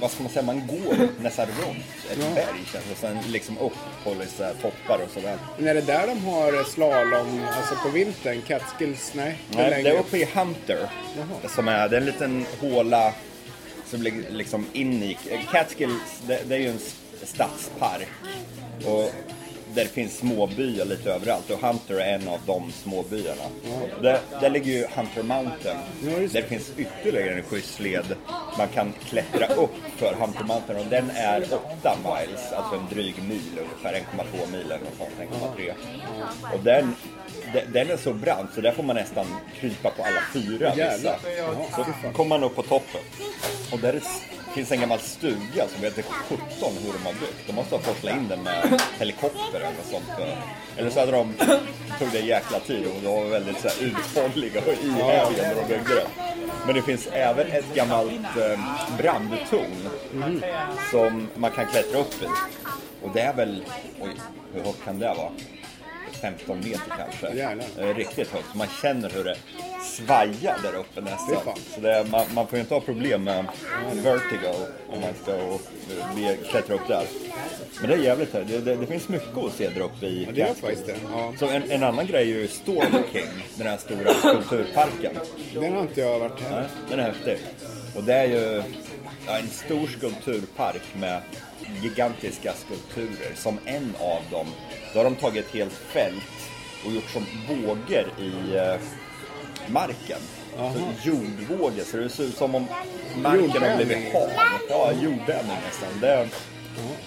vad 0.00 0.10
ska 0.10 0.22
man 0.22 0.32
säga, 0.32 0.42
man 0.42 0.66
går 0.66 1.22
nästan 1.22 1.46
runt 1.46 1.84
ett 2.12 2.18
ja. 2.20 2.34
berg 2.34 2.64
känns 2.72 2.84
det 2.88 2.94
Sen 2.94 3.18
liksom 3.32 3.58
upp 3.58 3.72
på 4.04 4.14
lite 4.14 4.54
toppar 4.62 4.98
och 5.04 5.10
sådär. 5.14 5.38
Men 5.56 5.66
är 5.68 5.74
det 5.74 5.80
där 5.80 6.06
de 6.06 6.24
har 6.24 6.64
slalom, 6.64 7.42
alltså 7.56 7.74
på 7.74 7.88
vintern? 7.88 8.42
Catskills? 8.46 9.12
Nej, 9.14 9.38
Nej 9.50 9.82
det 9.82 9.90
är 9.90 9.98
uppe 9.98 10.18
i 10.18 10.24
Hunter. 10.34 10.90
Jaha. 11.16 11.48
Som 11.48 11.68
är, 11.68 11.88
det 11.88 11.96
är 11.96 12.00
en 12.00 12.06
liten 12.06 12.46
håla 12.60 13.14
som 13.86 14.02
ligger 14.02 14.30
liksom 14.30 14.66
in 14.72 15.02
i... 15.02 15.18
Catskills, 15.52 16.22
det, 16.26 16.40
det 16.48 16.54
är 16.54 16.58
ju 16.58 16.68
en 16.68 16.80
stadspark. 17.22 18.08
Och 18.84 19.12
där 19.78 19.84
det 19.84 19.90
finns 19.90 20.18
småbyar 20.18 20.84
lite 20.84 21.12
överallt 21.12 21.50
och 21.50 21.58
Hunter 21.58 21.94
är 21.94 22.14
en 22.14 22.28
av 22.28 22.40
de 22.46 22.72
småbyarna. 22.72 23.42
Mm. 23.64 24.02
Där, 24.02 24.20
där 24.40 24.50
ligger 24.50 24.72
ju 24.72 24.86
Hunter 24.94 25.22
Mountain. 25.22 25.76
Ja, 26.02 26.10
där 26.10 26.28
det 26.28 26.42
finns 26.42 26.72
ytterligare 26.76 27.34
en 27.34 27.42
skyddssled 27.42 28.16
man 28.58 28.68
kan 28.68 28.92
klättra 29.08 29.46
upp 29.46 29.74
för 29.96 30.14
Hunter 30.14 30.44
Mountain 30.44 30.78
och 30.78 30.86
den 30.86 31.10
är 31.10 31.44
8 31.80 31.96
miles, 32.04 32.52
alltså 32.52 32.74
en 32.74 32.86
dryg 32.90 33.22
mil 33.28 33.58
ungefär, 33.58 33.94
1,2 33.94 34.52
mil 34.52 34.60
eller 34.60 34.78
något 34.78 34.98
sånt, 34.98 35.56
1,3. 35.56 35.72
Och 36.54 36.60
den, 36.64 36.94
den 37.72 37.90
är 37.90 37.96
så 37.96 38.12
brant 38.12 38.50
så 38.54 38.60
där 38.60 38.72
får 38.72 38.82
man 38.82 38.96
nästan 38.96 39.26
krypa 39.60 39.90
på 39.90 40.02
alla 40.02 40.22
fyra. 40.32 40.74
Jävlar. 40.76 41.18
Så 41.76 42.12
kommer 42.12 42.28
man 42.28 42.44
upp 42.44 42.56
på 42.56 42.62
toppen 42.62 43.00
och 43.72 43.78
där 43.78 43.92
är 43.92 44.02
finns 44.54 44.72
en 44.72 44.80
gammal 44.80 44.98
stuga 44.98 45.68
som 45.68 45.84
heter 45.84 46.02
17 46.02 46.38
hur 46.84 46.92
de 46.92 47.06
har 47.06 47.12
byggt. 47.12 47.46
De 47.46 47.52
måste 47.52 47.74
ha 47.74 47.82
forslat 47.82 48.16
in 48.16 48.28
den 48.28 48.42
med 48.42 48.80
helikopter 48.98 49.56
eller 49.60 49.66
något 49.66 49.90
sånt. 49.90 50.28
Eller 50.76 50.90
så 50.90 51.00
hade 51.00 51.12
de, 51.12 51.34
tog 51.98 52.08
det 52.12 52.20
jäkla 52.20 52.58
tid 52.60 52.86
och 52.86 53.02
de 53.02 53.14
var 53.14 53.24
väldigt 53.24 53.60
så 53.60 53.68
här, 53.68 53.76
uthålliga 53.80 54.60
och 54.60 54.84
ihärdiga 54.84 55.42
när 55.42 55.54
de 55.54 55.68
byggde 55.68 55.94
det. 55.94 56.06
Men 56.66 56.74
det 56.74 56.82
finns 56.82 57.06
även 57.06 57.46
ett 57.46 57.74
gammalt 57.74 58.36
eh, 58.36 58.60
brandtorn 58.98 59.88
mm. 60.14 60.42
som 60.90 61.28
man 61.34 61.50
kan 61.50 61.66
klättra 61.66 61.98
upp 61.98 62.22
i. 62.22 62.26
Och 63.02 63.10
det 63.14 63.20
är 63.20 63.34
väl, 63.34 63.64
oj, 64.00 64.14
hur 64.52 64.64
högt 64.64 64.84
kan 64.84 64.98
det 64.98 65.14
vara? 65.14 65.30
15 66.20 66.56
meter 66.58 66.92
kanske. 66.98 67.38
Jävlar. 67.38 67.94
Riktigt 67.94 68.28
högt. 68.28 68.50
Så 68.52 68.58
man 68.58 68.66
känner 68.82 69.10
hur 69.10 69.24
det 69.24 69.36
svajar 69.82 70.58
där 70.62 70.74
uppe 70.74 71.00
nästan. 71.00 71.54
Så 71.74 71.80
det, 71.80 72.06
man, 72.10 72.26
man 72.34 72.46
får 72.46 72.56
ju 72.56 72.60
inte 72.60 72.74
ha 72.74 72.80
problem 72.80 73.24
med 73.24 73.44
vertigo 73.92 74.54
om 74.88 75.00
man 75.00 75.14
ska 75.22 75.34
och, 75.34 75.60
uh, 76.18 76.48
klättra 76.50 76.74
upp 76.74 76.88
där. 76.88 77.04
Men 77.80 77.90
det 77.90 77.96
är 77.96 77.98
jävligt 77.98 78.32
här. 78.32 78.44
Det, 78.48 78.60
det, 78.60 78.76
det 78.76 78.86
finns 78.86 79.08
mycket 79.08 79.36
att 79.36 79.52
se 79.52 79.68
där 79.68 79.80
uppe 79.80 80.06
i 80.06 80.24
ja, 80.24 80.32
det 80.32 80.54
faktiskt 80.60 80.86
det. 80.86 80.94
Ja. 81.12 81.32
Så 81.38 81.48
en, 81.48 81.70
en, 81.70 81.82
annan 81.82 82.06
grej 82.06 82.22
är 82.22 82.38
ju 82.38 82.48
Storm 82.48 83.02
King, 83.12 83.28
den 83.56 83.66
här 83.66 83.76
stora 83.76 84.14
skulpturparken. 84.14 85.12
Den 85.54 85.72
har 85.72 85.82
inte 85.82 86.00
jag 86.00 86.18
varit 86.18 86.40
här. 86.40 86.68
den 86.90 87.00
är 87.00 87.04
häftig. 87.04 87.38
Och 87.96 88.04
det 88.04 88.14
är 88.14 88.26
ju 88.26 88.62
ja, 89.26 89.38
en 89.38 89.48
stor 89.48 89.86
skulpturpark 89.86 90.82
med 91.00 91.20
gigantiska 91.82 92.52
skulpturer. 92.52 93.34
Som 93.34 93.58
en 93.64 93.94
av 94.00 94.22
dem, 94.30 94.46
då 94.92 94.98
har 94.98 95.04
de 95.04 95.14
tagit 95.16 95.46
ett 95.46 95.54
helt 95.54 95.72
fält 95.72 96.50
och 96.86 96.92
gjort 96.92 97.10
som 97.10 97.26
vågor 97.48 98.12
i 98.18 98.56
eh, 98.56 98.80
marken. 99.68 100.20
Så 100.56 101.08
jordvågor, 101.08 101.84
så 101.84 101.96
det 101.96 102.08
ser 102.08 102.24
ut 102.24 102.36
som 102.36 102.54
om 102.54 102.66
marken 103.16 103.62
har 103.62 103.76
blivit 103.76 104.12
hav. 104.12 104.30
Ja, 104.68 104.92
jordbävning 104.92 105.56
nästan. 105.66 106.00
Det, 106.00 106.28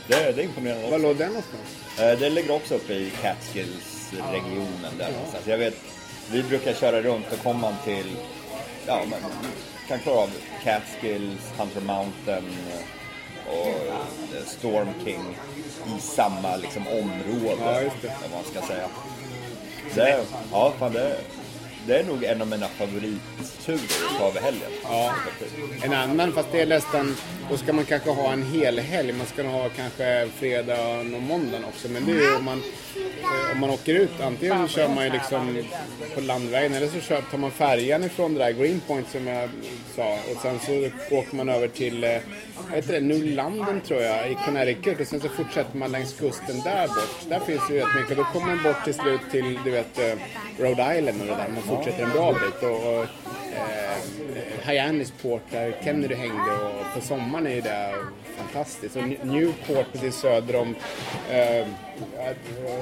det, 0.07 0.31
det 0.31 0.41
är 0.41 0.45
imponerande. 0.45 0.91
Var 0.91 0.99
låg 0.99 1.17
den 1.17 1.27
någonstans? 1.27 1.99
Eh, 1.99 2.19
det 2.19 2.29
ligger 2.29 2.51
också 2.55 2.75
uppe 2.75 2.93
i 2.93 3.11
Catskills-regionen 3.21 4.97
där 4.97 5.11
någonstans. 5.11 5.47
Jag 5.47 5.57
vet, 5.57 5.75
vi 6.31 6.43
brukar 6.43 6.73
köra 6.73 7.01
runt 7.01 7.31
och 7.31 7.43
komma 7.43 7.75
till, 7.85 8.15
ja, 8.87 9.01
man 9.09 9.19
kan 9.87 9.99
klara 9.99 10.17
av 10.17 10.29
Catskills, 10.63 11.41
Hunter 11.57 11.81
Mountain 11.81 12.43
och 13.51 14.47
Storm 14.47 14.87
King 15.05 15.37
i 15.97 16.01
samma 16.01 16.55
liksom, 16.55 16.87
område. 16.87 17.91
Ja. 18.03 18.09
Vad 18.21 18.31
man 18.31 18.43
ska 18.43 18.61
säga. 18.61 18.87
Det, 19.95 20.25
ja, 20.51 20.73
fan 20.79 20.91
det, 20.91 21.17
det 21.87 21.99
är 21.99 22.03
nog 22.03 22.23
en 22.23 22.41
av 22.41 22.47
mina 22.47 22.67
favoritturer 22.67 24.27
över 24.27 24.41
helgen. 24.41 24.71
Ja. 24.83 25.13
En 25.83 25.93
annan, 25.93 26.31
fast 26.33 26.51
det 26.51 26.61
är 26.61 26.65
nästan, 26.67 27.15
då 27.49 27.57
ska 27.57 27.73
man 27.73 27.85
kanske 27.85 28.09
ha 28.09 28.33
en 28.33 28.43
hel 28.43 28.79
helg. 28.79 29.13
Man 29.13 29.27
ska 29.27 29.43
ha 29.43 29.69
kanske 29.69 30.27
fredag 30.39 30.99
och 30.99 31.21
måndag 31.21 31.57
också. 31.67 31.87
Men 31.89 32.05
det 32.05 32.11
är 32.11 32.15
ju 32.15 32.35
om 32.35 32.45
man, 32.45 32.61
om 33.53 33.59
man 33.59 33.69
åker 33.69 33.93
ut, 33.93 34.21
antingen 34.21 34.67
kör 34.67 34.87
man 34.87 35.03
ju 35.03 35.11
liksom 35.11 35.63
på 36.15 36.21
landvägen 36.21 36.73
eller 36.73 36.87
så 36.87 36.99
kör, 36.99 37.21
tar 37.21 37.37
man 37.37 37.51
färjan 37.51 38.03
ifrån 38.03 38.33
det 38.33 38.39
där 38.39 38.51
Greenpoint 38.51 39.09
som 39.09 39.27
jag 39.27 39.49
sa. 39.95 40.13
Och 40.13 40.41
sen 40.41 40.59
så 40.59 40.89
åker 41.15 41.35
man 41.35 41.49
över 41.49 41.67
till, 41.67 42.19
vad 42.67 42.75
heter 42.75 42.93
det, 42.93 42.99
New 42.99 43.25
London 43.25 43.81
tror 43.81 44.01
jag, 44.01 44.31
i 44.31 44.37
Connecticut. 44.45 44.99
Och 44.99 45.07
sen 45.07 45.21
så 45.21 45.29
fortsätter 45.29 45.77
man 45.77 45.91
längs 45.91 46.13
kusten 46.13 46.61
där 46.63 46.87
bort. 46.87 47.29
Där 47.29 47.39
finns 47.39 47.61
ju 47.69 47.75
rätt 47.75 47.95
mycket. 47.95 48.17
Då 48.17 48.23
kommer 48.23 48.47
man 48.47 48.63
bort 48.63 48.83
till 48.83 48.93
slut 48.93 49.21
till, 49.31 49.59
du 49.63 49.71
vet, 49.71 49.99
eh, 49.99 50.13
Rhode 50.59 50.97
Island 50.97 51.21
och 51.21 51.27
det 51.27 51.33
där. 51.33 51.49
Man 51.53 51.63
fortsätter 51.83 52.03
en 52.03 52.11
bra 52.11 52.33
bit. 52.33 52.63
Och, 52.63 53.03
eh, 53.55 54.69
Hyannis 54.69 55.13
Port 55.21 55.41
där 55.51 55.75
Kennedy 55.83 56.15
hängde 56.15 56.51
och 56.51 56.93
på 56.95 57.01
sommaren 57.01 57.47
är 57.47 57.61
det 57.61 57.93
fantastiskt. 58.37 58.95
Och 58.95 59.03
Newport 59.25 59.91
precis 59.91 60.15
söder 60.15 60.55
om, 60.55 60.75
eh, 61.31 61.67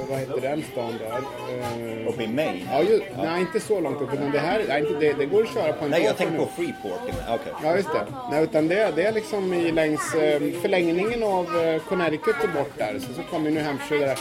vad 0.09 0.19
heter 0.19 0.41
den 0.41 0.63
stan 0.71 0.93
då? 0.99 1.05
Eh, 1.05 2.07
Uppe 2.07 2.23
i 2.23 2.27
Maine? 2.27 2.67
Ja, 2.71 2.81
ju, 2.83 3.01
ja, 3.17 3.23
Nej, 3.23 3.41
inte 3.41 3.59
så 3.59 3.79
långt 3.79 4.01
upp. 4.01 4.13
Utan 4.13 4.31
det, 4.31 4.39
här, 4.39 4.65
nej, 4.67 4.85
det, 4.99 5.13
det 5.13 5.25
går 5.25 5.43
att 5.43 5.53
köra 5.53 5.73
på 5.73 5.85
en 5.85 5.91
Nej, 5.91 6.03
jag 6.03 6.17
tänkte 6.17 6.37
på 6.37 6.45
Freeport. 6.45 7.01
Okay. 7.03 7.53
Ja, 7.63 7.75
just 7.75 7.93
det. 7.93 8.05
Nej, 8.31 8.43
utan 8.43 8.67
det, 8.67 8.91
det 8.95 9.03
är 9.03 9.11
liksom 9.11 9.53
i, 9.53 9.71
längs 9.71 10.15
eh, 10.15 10.41
förlängningen 10.61 11.23
av 11.23 11.59
eh, 11.61 11.81
Connecticut 11.81 12.35
och 12.43 12.49
bort 12.49 12.77
där. 12.77 12.99
Så, 12.99 13.13
så 13.13 13.21
kommer 13.23 13.51
New 13.51 13.63
Hampshire 13.63 14.05
där. 14.05 14.19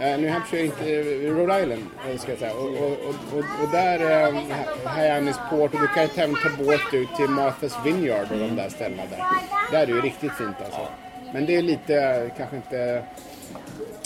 Uh, 0.00 0.18
New 0.20 0.30
Hampshire, 0.30 0.64
inte, 0.64 0.84
uh, 0.84 1.36
Rhode 1.36 1.62
Island 1.62 1.86
ska 2.18 2.32
jag 2.32 2.38
säga. 2.38 2.54
Och, 2.54 2.68
och, 2.68 2.92
och, 3.32 3.44
och 3.62 3.68
där 3.72 4.28
uh, 4.28 4.40
Hyannis 4.96 5.36
Port 5.50 5.74
och 5.74 5.80
du 5.80 5.86
kan 5.86 6.02
ju 6.02 6.10
även 6.16 6.34
ta 6.34 6.64
båt 6.64 6.94
ut 6.94 7.08
till 7.16 7.26
Martha's 7.26 7.84
Vineyard 7.84 8.32
och 8.32 8.38
de 8.38 8.56
där 8.56 8.68
ställena 8.68 9.02
där. 9.10 9.24
Där 9.70 9.82
är 9.82 9.86
det 9.86 9.92
ju 9.92 10.00
riktigt 10.00 10.32
fint 10.32 10.56
alltså. 10.64 10.80
Men 11.32 11.46
det 11.46 11.56
är 11.56 11.62
lite, 11.62 12.30
kanske 12.36 12.56
inte... 12.56 13.02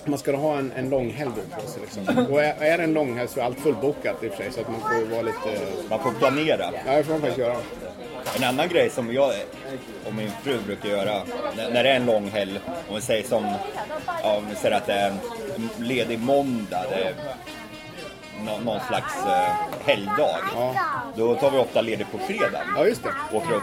Man 0.05 0.19
ska 0.19 0.37
ha 0.37 0.59
en, 0.59 0.73
en 0.77 0.91
lång 0.91 1.11
helg 1.11 1.31
på 1.61 1.67
sig 1.67 1.83
liksom. 1.83 2.27
Och 2.31 2.43
är, 2.43 2.55
är 2.61 2.79
det 2.79 2.85
en 2.85 2.93
lång 2.93 3.17
helg 3.17 3.29
så 3.29 3.41
är 3.41 3.45
allt 3.45 3.61
fullbokat 3.61 4.23
i 4.23 4.29
och 4.29 4.33
för 4.33 4.43
sig 4.43 4.53
så 4.53 4.61
att 4.61 4.69
man 4.69 4.81
får 4.81 5.11
vara 5.11 5.23
lite... 5.23 5.61
Man 5.91 6.03
får 6.03 6.13
planera. 6.13 6.71
Ja, 6.87 6.97
det 6.97 7.05
får 7.05 7.13
man 7.13 7.21
faktiskt 7.21 7.39
göra. 7.39 7.57
En 8.37 8.45
annan 8.45 8.69
grej 8.69 8.91
som 8.91 9.13
jag 9.13 9.33
och 10.07 10.15
min 10.15 10.31
fru 10.43 10.59
brukar 10.67 10.89
göra 10.89 11.23
när 11.57 11.83
det 11.83 11.91
är 11.91 11.97
en 11.97 12.07
lång 12.07 12.31
helg, 12.31 12.61
om 12.89 12.95
vi 12.95 13.01
säger 13.01 13.29
som, 13.29 13.55
ja, 14.23 14.37
om 14.37 14.47
vi 14.51 14.57
säger 14.57 14.77
att 14.77 14.87
det 14.87 14.93
är 14.93 15.09
en 15.57 15.69
ledig 15.79 16.19
måndag, 16.19 16.85
det 16.91 17.05
är 17.05 17.15
någon 18.65 18.81
slags 18.89 19.15
uh, 19.27 19.87
helgdag. 19.87 20.39
Ja. 20.55 20.75
Då 21.17 21.35
tar 21.35 21.51
vi 21.51 21.59
ofta 21.59 21.81
ledigt 21.81 22.13
på 22.13 22.19
fredag. 22.19 22.63
Ja, 22.77 22.87
just 22.87 23.03
det. 23.03 23.37
Åker 23.37 23.55
upp 23.55 23.63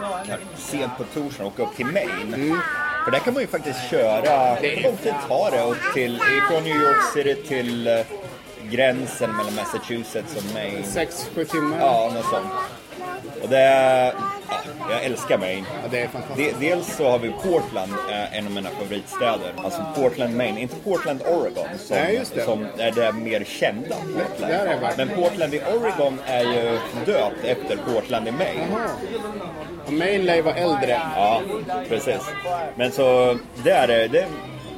sent 0.56 0.92
på 0.98 1.04
torsdagen 1.04 1.46
och 1.46 1.52
åker 1.52 1.62
upp 1.62 1.76
till 1.76 1.86
Maine. 1.86 2.34
Mm. 2.34 2.58
För 3.04 3.10
där 3.10 3.18
kan 3.18 3.34
man 3.34 3.42
ju 3.42 3.46
faktiskt 3.46 3.90
köra, 3.90 4.54
hur 4.54 4.82
lång 4.82 4.96
tid 4.96 5.14
tar 5.28 5.50
det? 5.50 5.62
Och 5.62 5.76
till, 5.94 6.20
från 6.50 6.64
New 6.64 6.76
York 6.76 7.12
City 7.14 7.34
till 7.48 7.88
uh, 7.88 8.00
gränsen 8.62 9.36
mellan 9.36 9.54
Massachusetts 9.54 10.36
och 10.36 10.54
Maine. 10.54 10.84
Sex, 10.84 11.30
sju 11.34 11.44
timmar. 11.44 11.78
Ja, 11.80 12.10
något 12.14 12.24
sånt. 12.24 12.52
Och 13.42 13.48
det, 13.48 14.14
jag 14.90 15.04
älskar 15.04 15.38
Maine. 15.38 15.64
Ja, 15.82 15.88
det 15.90 16.00
är 16.02 16.08
fantastiskt. 16.08 16.60
dels 16.60 16.96
så 16.96 17.08
har 17.10 17.18
vi 17.18 17.30
Portland, 17.30 17.92
en 18.32 18.46
av 18.46 18.52
mina 18.52 18.70
favoritstäder. 18.70 19.52
Alltså 19.56 19.84
Portland, 19.96 20.36
Maine. 20.36 20.58
Inte 20.58 20.76
Portland, 20.84 21.22
Oregon 21.22 21.66
som, 21.78 21.96
Nej, 21.96 22.24
som 22.44 22.66
är 22.78 22.90
det 22.90 23.12
mer 23.12 23.44
kända 23.44 23.96
Portland. 23.96 24.52
Det 24.52 24.54
är 24.54 24.96
Men 24.96 25.08
Portland 25.08 25.54
i 25.54 25.60
Oregon 25.60 26.18
är 26.26 26.42
ju 26.42 26.78
döpt 27.06 27.44
efter 27.44 27.76
Portland 27.76 28.28
i 28.28 28.30
Maine. 28.30 28.72
Aha. 28.72 28.88
Och 29.86 29.92
Maine 29.92 30.24
lär 30.24 30.34
ju 30.34 30.42
vara 30.42 30.54
äldre. 30.54 31.00
Ja, 31.16 31.42
precis. 31.88 32.22
Men 32.76 32.92
så 32.92 33.38
det 33.64 33.70
är 33.70 33.86
det. 33.88 34.08
det 34.08 34.18
är, 34.18 34.26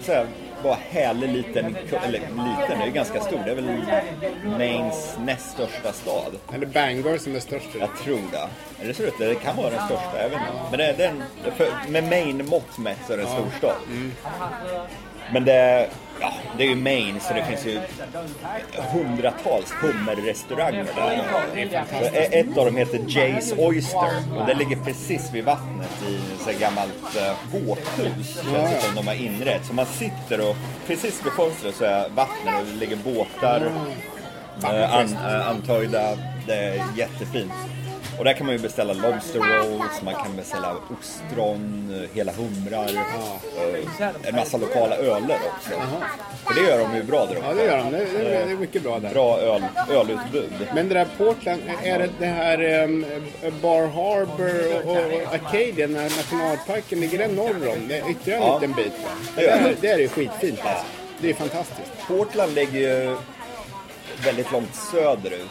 så 0.02 0.12
här, 0.12 0.26
bara 0.62 0.78
härlig 0.90 1.28
liten, 1.28 1.76
eller 2.04 2.18
liten, 2.18 2.78
det 2.78 2.84
är 2.84 2.90
ganska 2.90 3.20
stor. 3.20 3.40
Det 3.44 3.50
är 3.50 3.54
väl 3.54 3.84
Maines 4.44 5.16
näst 5.24 5.50
största 5.50 5.92
stad. 5.92 6.32
Eller 6.54 6.66
Bangor 6.66 7.18
som 7.18 7.36
är 7.36 7.40
störst. 7.40 7.68
Jag 7.80 7.88
tror 8.04 8.20
det. 8.32 8.48
Eller 8.82 8.92
så 8.92 9.02
det, 9.02 9.26
det 9.26 9.34
kan 9.34 9.56
vara 9.56 9.70
den 9.70 9.86
största, 9.86 10.22
jag 10.22 10.28
vet 10.28 10.38
inte. 10.38 10.70
Men 10.70 10.78
det, 10.78 10.94
det 10.96 11.04
är 11.04 11.08
en, 11.08 11.22
för, 11.56 11.90
med 11.90 12.04
Maine-mått 12.04 12.78
mätt 12.78 12.98
så 13.06 13.12
är 13.12 13.16
det 13.16 13.22
en 13.22 13.28
stor 13.28 13.50
stad. 13.58 13.76
Mm. 13.86 14.12
Men 15.32 15.44
det, 15.44 15.88
ja, 16.20 16.32
det 16.56 16.64
är 16.64 16.68
ju 16.68 16.76
Maine 16.76 17.20
så 17.20 17.34
det 17.34 17.44
finns 17.44 17.66
ju 17.66 17.80
hundratals 18.92 19.72
hummerrestauranger 19.72 20.86
där. 20.94 22.40
Ett 22.40 22.58
av 22.58 22.66
dem 22.66 22.76
heter 22.76 22.98
Jay's 22.98 23.58
Oyster 23.58 24.38
och 24.38 24.46
det 24.46 24.54
ligger 24.54 24.76
precis 24.76 25.30
vid 25.32 25.44
vattnet 25.44 26.02
i 26.08 26.50
ett 26.50 26.60
gammalt 26.60 27.16
uh, 27.16 27.32
båthus 27.52 28.42
känns 28.52 28.84
som 28.84 28.94
de 28.94 29.06
har 29.06 29.14
inrett. 29.14 29.66
Så 29.66 29.74
man 29.74 29.86
sitter 29.86 30.50
och 30.50 30.56
precis 30.86 31.26
vid 31.26 31.32
fönstret 31.32 31.74
så 31.74 31.84
är 31.84 32.08
vattnet 32.08 32.60
och 32.60 32.66
det 32.66 32.80
ligger 32.80 32.96
båtar 32.96 33.72
uh, 34.64 34.94
an, 34.94 35.08
uh, 35.08 35.48
antöjda. 35.48 36.18
Det 36.46 36.54
är 36.54 36.84
jättefint. 36.96 37.52
Och 38.20 38.26
där 38.26 38.32
kan 38.32 38.46
man 38.46 38.56
ju 38.56 38.62
beställa 38.62 38.92
lobster 38.92 39.38
rolls, 39.38 40.02
man 40.02 40.14
kan 40.14 40.36
beställa 40.36 40.76
ostron, 41.00 42.06
hela 42.14 42.32
humrar, 42.32 42.90
ja. 42.94 43.40
Eh, 44.00 44.28
en 44.28 44.36
massa 44.36 44.56
lokala 44.56 44.96
öler 44.96 45.38
också. 45.54 45.74
Aha. 45.74 46.02
För 46.46 46.54
det 46.54 46.60
gör 46.60 46.78
de 46.78 46.96
ju 46.96 47.02
bra 47.02 47.26
där 47.26 47.36
uppe. 47.36 47.46
Ja, 47.46 47.54
det 47.54 47.64
gör 47.64 47.76
de. 47.78 47.90
Det, 47.90 48.04
det, 48.22 48.34
är 48.34 48.56
mycket 48.56 48.82
bra 48.82 48.98
där. 48.98 49.10
Bra 49.10 49.38
öl, 49.38 49.62
ölutbud. 49.90 50.52
Men 50.74 50.88
det 50.88 50.94
där 50.94 51.06
Portland, 51.18 51.62
är 51.82 51.98
det 51.98 52.10
det 52.18 52.26
här 52.26 52.84
um, 52.84 53.06
Bar 53.62 53.86
Harbor 53.86 54.84
och, 54.84 54.96
och 54.96 55.34
Acadia, 55.34 55.86
den 55.86 55.96
här 55.96 56.16
nationalparken, 56.16 57.00
ligger 57.00 57.18
den 57.18 57.34
norr 57.34 57.68
om? 57.68 57.88
Det 57.88 57.98
är 57.98 58.10
ytterligare 58.10 58.42
en 58.42 58.48
ja. 58.48 58.58
liten 58.58 58.72
bit. 58.72 58.92
Det, 59.36 59.46
är, 59.46 59.76
det 59.80 59.88
är 59.88 59.98
ju 59.98 60.08
skitfint 60.08 60.60
alltså. 60.64 60.84
Det 61.20 61.30
är 61.30 61.34
fantastiskt. 61.34 61.92
Portland 62.08 62.54
ligger 62.54 62.80
ju 62.80 63.16
väldigt 64.24 64.52
långt 64.52 64.74
söderut. 64.74 65.50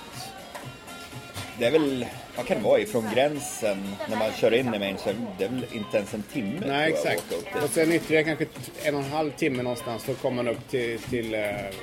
Det 1.60 1.66
är 1.66 1.72
väl 1.72 2.06
vad 2.36 2.46
kan 2.46 2.58
det 2.58 2.64
vara, 2.64 2.80
ifrån 2.80 3.06
gränsen 3.14 3.96
när 4.10 4.18
man 4.18 4.32
kör 4.32 4.54
in 4.54 4.74
i 4.74 4.80
Maine 4.80 4.98
så 4.98 5.10
är 5.10 5.16
det 5.38 5.48
väl 5.48 5.66
inte 5.72 5.98
ens 5.98 6.14
en 6.14 6.24
timme. 6.24 6.62
Nej, 6.68 6.90
exakt. 6.94 7.24
Och 7.64 7.70
sen 7.70 7.92
ytterligare 7.92 8.24
kanske 8.24 8.46
en 8.84 8.96
och 8.96 9.02
en 9.02 9.12
halv 9.12 9.32
timme 9.32 9.64
någonstans 9.64 10.04
så 10.04 10.14
kommer 10.14 10.44
man 10.44 10.48
upp 10.54 10.70
till, 10.70 11.00
till 11.00 11.36
uh, 11.36 11.42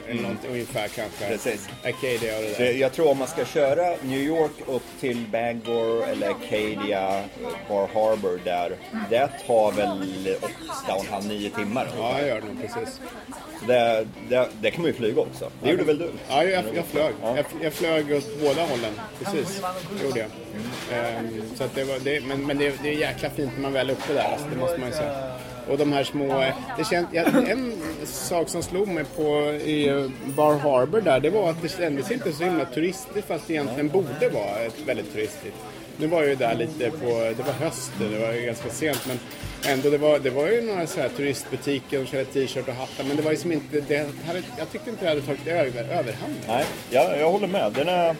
mm. 0.08 0.22
något, 0.22 0.44
ungefär 0.50 0.88
kanske. 0.88 1.28
Precis. 1.28 1.68
Acadia 1.84 2.36
och 2.36 2.42
det 2.42 2.58
där. 2.58 2.72
jag 2.72 2.92
tror 2.92 3.10
om 3.10 3.18
man 3.18 3.28
ska 3.28 3.44
köra 3.44 3.96
New 4.02 4.20
York 4.20 4.52
upp 4.66 4.82
till 5.00 5.24
Bangor 5.32 6.04
eller 6.04 6.30
Acadia, 6.30 7.24
Bar 7.68 7.88
Harbor 7.94 8.40
där. 8.44 8.76
Det 9.10 9.30
tar 9.46 9.72
väl 9.72 10.36
åtta 10.40 10.94
och 10.94 11.04
en 11.04 11.12
halv, 11.12 11.26
nio 11.26 11.50
timmar. 11.50 11.88
Ja, 11.98 12.18
jag 12.18 12.28
gör 12.28 12.40
det 12.40 12.46
nog 12.46 12.62
precis. 12.62 13.00
Det, 13.66 14.06
det, 14.28 14.48
det, 14.60 14.70
kan 14.70 14.82
man 14.82 14.90
ju 14.90 14.96
flyga 14.96 15.20
också. 15.20 15.50
Det 15.62 15.70
gjorde 15.70 15.84
väl 15.84 15.98
du? 15.98 16.10
Ja, 16.28 16.44
jag, 16.44 16.64
jag 16.74 16.84
flög. 16.84 17.14
Ja. 17.22 17.36
Jag, 17.36 17.46
jag 17.62 17.72
flög 17.72 18.12
åt 18.12 18.40
båda 18.40 18.62
hållen. 18.62 18.92
Precis, 19.18 19.62
det 19.98 20.04
gjorde 20.04 20.20
jag. 20.20 20.28
Mm. 20.92 21.42
Så 21.56 21.64
att 21.64 21.74
det 21.74 21.84
var, 21.84 21.98
det, 22.04 22.24
men 22.24 22.46
men 22.46 22.58
det, 22.58 22.74
det 22.82 22.88
är 22.88 22.92
jäkla 22.92 23.30
fint 23.30 23.52
när 23.54 23.62
man 23.62 23.72
väl 23.72 23.90
är 23.90 23.92
uppe 23.92 24.12
där, 24.12 24.24
alltså, 24.32 24.46
det 24.52 24.56
måste 24.56 24.78
man 24.78 24.88
ju 24.88 24.94
säga. 24.94 25.32
Och 25.68 25.78
de 25.78 25.92
här 25.92 26.04
små... 26.04 26.44
Det 26.78 26.84
känd, 26.84 27.06
ja, 27.12 27.22
en 27.48 27.72
sak 28.04 28.48
som 28.48 28.62
slog 28.62 28.88
mig 28.88 29.04
på 29.04 29.52
i 29.52 30.10
Bar 30.24 30.54
Harbor 30.54 31.00
där, 31.00 31.20
det 31.20 31.30
var 31.30 31.50
att 31.50 31.62
det 31.62 31.68
kändes 31.68 32.10
inte 32.10 32.32
så 32.32 32.44
himla 32.44 32.64
turistigt 32.64 33.26
fast 33.28 33.46
det 33.46 33.52
egentligen 33.52 33.88
borde 33.88 34.28
vara 34.28 34.58
ett 34.58 34.80
väldigt 34.86 35.12
turistigt. 35.12 35.54
Nu 35.96 36.06
var 36.06 36.20
jag 36.20 36.28
ju 36.28 36.34
där 36.34 36.54
lite 36.54 36.90
på, 36.90 37.06
det 37.36 37.42
var 37.46 37.52
hösten, 37.52 38.12
det 38.12 38.18
var 38.18 38.32
ju 38.32 38.46
ganska 38.46 38.68
sent 38.70 39.06
men 39.06 39.18
ändå 39.72 39.90
det 39.90 39.98
var, 39.98 40.18
det 40.18 40.30
var 40.30 40.48
ju 40.48 40.62
några 40.62 40.86
så 40.86 41.00
här 41.00 41.08
turistbutiker 41.08 41.98
som 41.98 42.06
körde 42.06 42.24
t-shirt 42.24 42.68
och 42.68 42.74
hattar 42.74 43.04
men 43.04 43.16
det 43.16 43.22
var 43.22 43.30
ju 43.30 43.36
som 43.36 43.52
inte, 43.52 43.80
det 43.80 43.96
hade, 44.26 44.42
jag 44.58 44.70
tyckte 44.72 44.90
inte 44.90 45.04
det 45.04 45.08
hade 45.08 45.22
tagit 45.22 45.46
över, 45.46 45.80
överhanden. 45.80 46.40
Nej, 46.48 46.64
jag, 46.90 47.20
jag 47.20 47.30
håller 47.30 47.46
med. 47.46 47.72
Den 47.72 47.88
är 47.88 48.16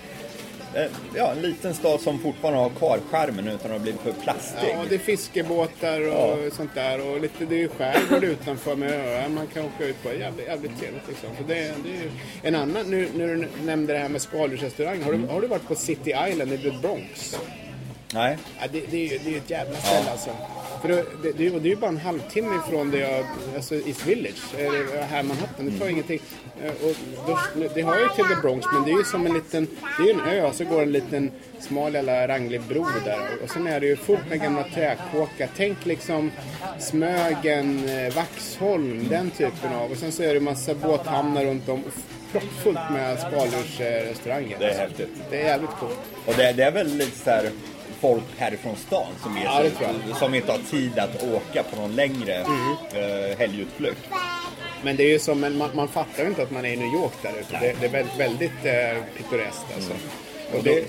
ja, 1.15 1.33
en 1.33 1.43
liten 1.43 1.75
stad 1.75 2.01
som 2.01 2.19
fortfarande 2.19 2.61
har 2.61 2.71
kvar 2.71 3.01
skärmen 3.11 3.49
utan 3.49 3.71
att 3.71 3.77
ha 3.77 3.79
blivit 3.79 4.01
för 4.01 4.13
plastig. 4.13 4.69
Ja, 4.73 4.85
det 4.89 4.95
är 4.95 4.99
fiskebåtar 4.99 6.01
och 6.01 6.39
ja. 6.45 6.51
sånt 6.51 6.75
där 6.75 7.11
och 7.11 7.21
lite, 7.21 7.45
det 7.45 7.55
är 7.55 7.59
ju 7.59 7.69
skärgård 7.69 8.25
utanför 8.25 8.77
med 8.77 8.93
öar 8.93 9.29
man 9.29 9.47
kan 9.47 9.65
åka 9.65 9.85
ut 9.85 10.03
på. 10.03 10.09
Jävligt, 10.09 10.47
jävligt 10.47 10.79
trevligt 10.79 11.09
liksom. 11.09 11.29
Så 11.39 11.43
det, 11.43 11.55
det 11.55 11.63
är 11.63 12.11
en 12.43 12.55
annan, 12.55 12.91
nu 12.91 13.09
när 13.15 13.27
du 13.27 13.49
nämnde 13.65 13.93
det 13.93 13.99
här 13.99 14.09
med 14.09 14.23
skaldjursrestaurang, 14.23 15.03
har, 15.03 15.13
du, 15.13 15.27
har 15.27 15.41
du 15.41 15.47
varit 15.47 15.69
på 15.69 15.75
City 15.75 16.15
Island 16.29 16.53
i 16.53 16.59
The 16.59 16.71
Bronx? 16.71 17.37
Nej. 18.15 18.39
Ja, 18.61 18.67
det, 18.73 18.81
det, 18.91 19.15
är 19.15 19.19
det 19.25 19.35
är 19.35 19.39
ett 19.39 19.51
jävla 19.51 19.77
ställe 19.77 20.03
ja. 20.07 20.13
alltså. 20.13 20.31
För 20.81 20.89
det, 20.89 21.05
det, 21.23 21.33
det, 21.33 21.47
är 21.47 21.71
ju 21.71 21.77
bara 21.77 21.91
en 21.91 21.97
halvtimme 21.97 22.57
ifrån 22.67 22.91
det 22.91 22.99
jag, 22.99 23.27
alltså 23.55 23.75
East 23.75 24.07
Village, 24.07 24.55
här 25.11 25.23
Manhattan. 25.23 25.71
Det 25.71 25.79
tar 25.79 25.89
ingenting. 25.89 26.21
Eh, 26.63 26.71
och 26.71 26.97
då, 27.27 27.69
det 27.75 27.83
har 27.83 27.99
ju 27.99 28.09
till 28.09 28.25
The 28.25 28.41
Bronx 28.43 28.67
men 28.73 28.85
det 28.85 28.91
är 28.91 28.99
ju 28.99 29.05
som 29.05 29.27
en 29.27 29.35
liten, 29.35 29.67
det 29.99 30.03
är 30.03 30.07
ju 30.07 30.13
en 30.13 30.21
ö 30.21 30.49
och 30.49 30.55
så 30.55 30.65
går 30.65 30.83
en 30.83 30.93
liten 30.93 31.31
smal 31.61 31.95
jävla 31.95 32.29
ranglig 32.29 32.63
bro 32.63 32.87
där. 33.05 33.29
Och 33.43 33.51
sen 33.51 33.67
är 33.67 33.81
det 33.81 33.87
ju 33.87 33.97
fullt 33.97 34.29
med 34.31 34.41
gamla 34.41 34.65
träkåkar. 34.75 35.49
Tänk 35.57 35.87
liksom 35.87 36.31
Smögen, 36.79 37.89
eh, 37.89 38.15
Vaxholm, 38.15 39.09
den 39.09 39.31
typen 39.31 39.73
av. 39.75 39.91
Och 39.91 39.97
sen 39.97 40.13
så 40.13 40.23
är 40.23 40.35
det 40.35 40.41
massa 40.41 40.75
båthamnar 40.75 41.45
runt 41.45 41.69
om 41.69 41.83
proppfullt 42.33 42.91
med 42.93 43.19
skaldjursrestauranger. 43.19 44.57
Det 44.59 44.71
är 44.71 44.79
häftigt. 44.79 45.09
Det 45.31 45.41
är 45.41 45.45
jävligt 45.45 45.71
coolt. 45.71 45.99
Och 46.27 46.35
det, 46.37 46.53
det 46.53 46.63
är 46.63 46.71
väl 46.71 46.97
lite 46.97 47.19
så 47.19 47.31
här 47.31 47.51
folk 48.01 48.25
härifrån 48.37 48.77
stan 48.77 49.13
som, 49.23 49.37
är 49.37 49.45
ja, 49.45 49.63
så, 50.09 50.15
som 50.15 50.35
inte 50.35 50.53
har 50.53 50.59
tid 50.59 50.99
att 50.99 51.23
åka 51.23 51.63
på 51.63 51.77
någon 51.81 51.95
längre 51.95 52.35
mm. 52.35 52.71
uh, 52.71 53.39
helgutflykt. 53.39 54.09
Men 54.83 54.97
det 54.97 55.03
är 55.03 55.09
ju 55.09 55.19
som, 55.19 55.45
en, 55.45 55.57
man, 55.57 55.71
man 55.75 55.89
fattar 55.89 56.23
ju 56.23 56.29
inte 56.29 56.43
att 56.43 56.51
man 56.51 56.65
är 56.65 56.73
i 56.73 56.77
New 56.77 56.95
York 56.95 57.13
där 57.23 57.33
ute. 57.41 57.59
Det, 57.61 57.77
det, 57.81 57.87
är 57.87 57.91
väldigt, 57.91 58.21
väldigt 58.21 58.65
uh, 58.65 59.05
pittoreskt 59.17 59.67
alltså. 59.75 59.93
Mm. 59.93 60.59
Och 60.59 60.65
det, 60.65 60.85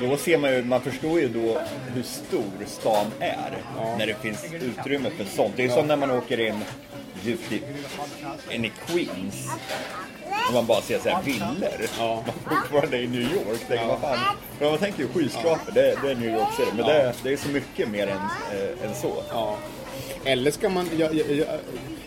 då 0.00 0.16
ser 0.16 0.38
man 0.38 0.52
ju, 0.52 0.64
man 0.64 0.80
förstår 0.80 1.20
ju 1.20 1.28
då 1.28 1.60
hur 1.94 2.02
stor 2.02 2.66
stan 2.66 3.06
är. 3.20 3.58
Ja. 3.76 3.96
När 3.98 4.06
det 4.06 4.14
finns 4.14 4.44
utrymme 4.52 5.10
för 5.10 5.24
sånt. 5.24 5.52
Det 5.56 5.64
är 5.64 5.68
ja. 5.68 5.74
som 5.74 5.86
när 5.86 5.96
man 5.96 6.10
åker 6.10 6.40
in 6.40 6.64
djupt 7.22 7.52
in 8.50 8.64
i 8.64 8.72
Queens. 8.86 9.48
Och 10.48 10.54
man 10.54 10.66
bara 10.66 10.80
ser 10.80 10.98
såhär 10.98 11.22
villor. 11.22 11.88
Ja. 11.98 12.24
Man 12.26 12.60
fortfarande 12.60 12.98
i 12.98 13.06
New 13.06 13.20
York. 13.20 13.68
Tänker, 13.68 13.84
ja. 13.84 13.86
vad 13.88 14.00
fan. 14.00 14.36
Men 14.58 14.70
man 14.70 14.78
tänker 14.78 15.02
ju 15.02 15.08
skyskrapor, 15.08 15.72
det, 15.72 15.98
det, 16.02 16.10
är 16.10 16.14
New 16.14 16.34
York 16.34 16.54
City. 16.56 16.70
Men 16.76 16.86
ja. 16.86 16.92
det, 16.92 17.14
det, 17.22 17.32
är 17.32 17.36
så 17.36 17.48
mycket 17.48 17.88
mer 17.88 18.06
än, 18.06 18.16
äh, 18.16 18.88
än 18.88 18.94
så. 18.94 19.22
Ja. 19.30 19.56
Eller 20.26 20.50
ska 20.50 20.68
man... 20.68 20.90
Jag, 20.98 21.14
jag, 21.14 21.46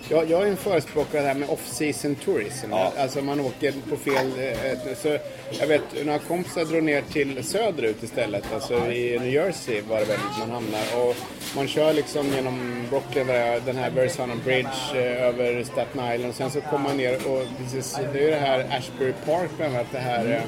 jag, 0.09 0.29
jag 0.29 0.41
är 0.41 0.47
en 0.47 0.57
förespråkare 0.57 1.21
här 1.21 1.33
med 1.33 1.49
off-season 1.49 2.15
tourism. 2.15 2.67
Ja. 2.71 2.93
Alltså 2.97 3.21
man 3.21 3.39
åker 3.39 3.73
på 3.89 3.97
fel... 3.97 4.31
Eh, 4.37 4.95
så 5.01 5.17
jag 5.59 5.67
vet, 5.67 5.81
några 6.05 6.19
kompisar 6.19 6.65
drog 6.65 6.83
ner 6.83 7.01
till 7.01 7.43
söderut 7.43 8.03
istället. 8.03 8.43
Alltså 8.53 8.91
i 8.91 9.19
New 9.19 9.33
Jersey 9.33 9.81
var 9.81 9.99
det 9.99 10.05
väl 10.05 10.19
man 10.39 10.51
hamnar. 10.51 11.07
Och 11.07 11.15
man 11.55 11.67
kör 11.67 11.93
liksom 11.93 12.27
genom 12.35 12.85
Brooklyn, 12.89 13.27
den 13.65 13.77
här 13.77 13.89
Versailles 13.89 14.43
Bridge, 14.43 14.69
eh, 14.95 15.27
över 15.27 15.63
Staten 15.63 16.13
Island. 16.13 16.29
Och 16.29 16.35
sen 16.35 16.51
så 16.51 16.61
kommer 16.61 16.83
man 16.83 16.97
ner 16.97 17.27
och 17.27 17.43
precis, 17.57 17.99
det 18.13 18.19
är 18.19 18.23
ju 18.23 18.29
det 18.29 18.35
här 18.35 18.77
Ashbury 18.77 19.13
Park 19.25 19.49
bland 19.57 19.75
annat. 19.75 19.87
Det 19.91 19.99
här... 19.99 20.25
Mm. 20.25 20.41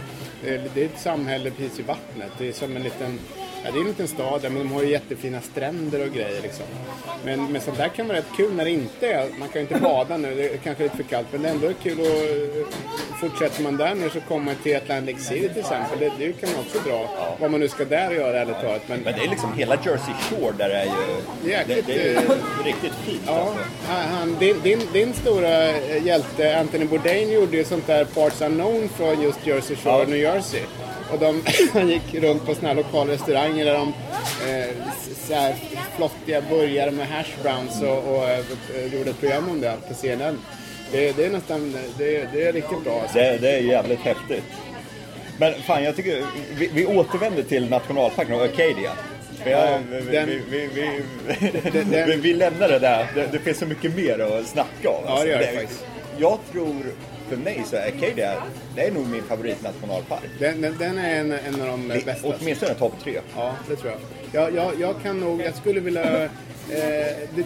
Det 0.73 0.81
är 0.81 0.85
ett 0.85 0.99
samhälle 0.99 1.51
precis 1.51 1.79
i 1.79 1.81
vattnet. 1.81 2.31
Det 2.37 2.47
är 2.47 2.51
som 2.51 2.75
en 2.75 2.83
liten 2.83 3.19
Ja, 3.63 3.71
det 3.71 3.77
är 3.77 3.81
en 3.81 3.87
liten 3.87 4.07
stad 4.07 4.41
men 4.43 4.55
de 4.55 4.71
har 4.71 4.83
ju 4.83 4.89
jättefina 4.89 5.41
stränder 5.41 6.07
och 6.07 6.13
grejer 6.13 6.41
liksom. 6.41 6.65
Men, 7.25 7.51
men 7.51 7.61
sånt 7.61 7.77
där 7.77 7.87
kan 7.87 8.07
vara 8.07 8.17
rätt 8.17 8.35
kul 8.37 8.53
när 8.53 8.65
det 8.65 8.71
inte 8.71 9.07
är, 9.07 9.29
man 9.39 9.49
kan 9.49 9.61
ju 9.61 9.67
inte 9.67 9.79
bada 9.79 10.17
nu, 10.17 10.35
det 10.35 10.49
är 10.49 10.57
kanske 10.57 10.83
lite 10.83 10.97
för 10.97 11.03
kallt, 11.03 11.27
men 11.31 11.41
det 11.41 11.49
är 11.49 11.53
ändå 11.53 11.71
kul 11.83 12.01
att 12.01 13.19
fortsätter 13.21 13.63
man 13.63 13.77
där 13.77 13.95
nu 13.95 14.09
så 14.09 14.21
kommer 14.21 14.45
man 14.45 14.55
till 14.63 14.77
Atlantic 14.77 15.27
City 15.27 15.49
till 15.49 15.59
exempel, 15.59 15.99
det, 15.99 16.11
det 16.17 16.33
kan 16.33 16.49
man 16.51 16.59
också 16.59 16.79
dra. 16.89 17.01
Ja. 17.17 17.37
Vad 17.39 17.51
man 17.51 17.59
nu 17.59 17.67
ska 17.67 17.85
där 17.85 18.11
göra 18.11 18.41
ärligt 18.41 18.61
talat. 18.61 18.81
Men, 18.87 18.99
men 18.99 19.13
det 19.13 19.25
är 19.25 19.29
liksom 19.29 19.53
hela 19.53 19.75
Jersey 19.75 20.13
Shore 20.21 20.53
där 20.57 20.69
är 20.69 20.85
ju, 20.85 21.49
Jäkligt, 21.49 21.87
det, 21.87 21.93
det 21.93 22.09
är 22.09 22.23
uh, 22.23 22.31
riktigt 22.65 22.93
fint 23.05 23.21
ja, 23.25 23.33
alltså. 23.33 23.59
han, 23.87 24.37
din, 24.39 24.61
din, 24.63 24.79
din 24.93 25.13
stora 25.13 25.77
hjälte 25.97 26.59
Anthony 26.59 26.85
Bourdain 26.85 27.31
gjorde 27.31 27.57
ju 27.57 27.63
sånt 27.63 27.87
där 27.87 28.05
Parts 28.05 28.41
Unknown 28.41 28.89
från 28.89 29.21
just 29.21 29.47
Jersey 29.47 29.75
Shore, 29.75 29.99
ja. 29.99 30.05
New 30.07 30.17
Jersey. 30.17 30.61
Och 31.11 31.19
de, 31.19 31.43
han 31.73 31.89
gick 31.89 32.13
runt 32.13 32.45
på 32.45 32.55
såna 32.55 32.67
här 32.67 32.75
lokala 32.75 33.13
restauranger 33.13 33.65
där 33.65 33.73
de 33.73 33.93
eh, 34.49 34.69
så 35.27 35.33
här 35.33 35.55
flottiga 35.95 36.41
burgare 36.49 36.91
med 36.91 37.07
hash 37.07 37.43
browns 37.43 37.81
och, 37.81 37.97
och, 37.97 38.23
och 38.23 38.93
gjorde 38.93 39.09
ett 39.09 39.19
program 39.19 39.49
om 39.49 39.61
det 39.61 39.77
på 39.87 39.93
CNN. 39.93 40.39
Det, 40.91 41.17
det 41.17 41.25
är 41.25 41.29
nästan, 41.29 41.75
det, 41.97 42.27
det, 42.33 42.43
är 42.43 42.53
riktigt 42.53 42.83
bra. 42.83 43.01
Alltså. 43.01 43.17
Det, 43.17 43.37
det 43.37 43.51
är 43.51 43.61
jävligt 43.61 43.99
häftigt. 43.99 44.43
Men 45.37 45.53
fan, 45.53 45.83
jag 45.83 45.95
tycker 45.95 46.23
vi, 46.57 46.69
vi 46.73 46.85
återvänder 46.85 47.43
till 47.43 47.69
nationalparken 47.69 48.35
och 48.35 48.43
Acadia. 48.43 48.91
Vi, 52.21 52.33
lämnar 52.33 52.67
det 52.67 52.79
där. 52.79 53.07
Det, 53.15 53.27
det 53.31 53.39
finns 53.39 53.57
så 53.57 53.65
mycket 53.65 53.95
mer 53.95 54.19
att 54.19 54.47
snacka 54.47 54.89
om. 54.89 55.03
Ja, 55.05 55.23
det 55.23 55.29
gör 55.29 55.37
det 55.37 55.55
faktiskt. 55.55 55.85
Jag 56.17 56.39
tror 56.51 56.83
för 57.31 57.37
mig 57.37 57.63
så 57.65 57.75
är 57.75 57.87
Acadia, 57.87 58.33
det 58.75 58.81
är 58.81 58.91
nog 58.91 59.07
min 59.07 59.23
favoritnationalpark. 59.23 60.21
Den, 60.39 60.61
den, 60.61 60.77
den 60.77 60.97
är 60.97 61.19
en, 61.19 61.31
en 61.31 61.61
av 61.61 61.67
de 61.67 61.87
det, 61.87 62.05
bästa. 62.05 62.27
Åtminstone 62.27 62.73
topp 62.73 62.93
tre. 63.03 63.19
Ja, 63.35 63.55
det 63.69 63.75
tror 63.75 63.91
jag. 63.91 63.99
Jag, 64.31 64.55
jag. 64.55 64.79
jag 64.79 65.01
kan 65.03 65.19
nog, 65.19 65.41
jag 65.41 65.55
skulle 65.55 65.79
vilja... 65.79 66.23
Eh, 66.23 66.29
det, 67.35 67.45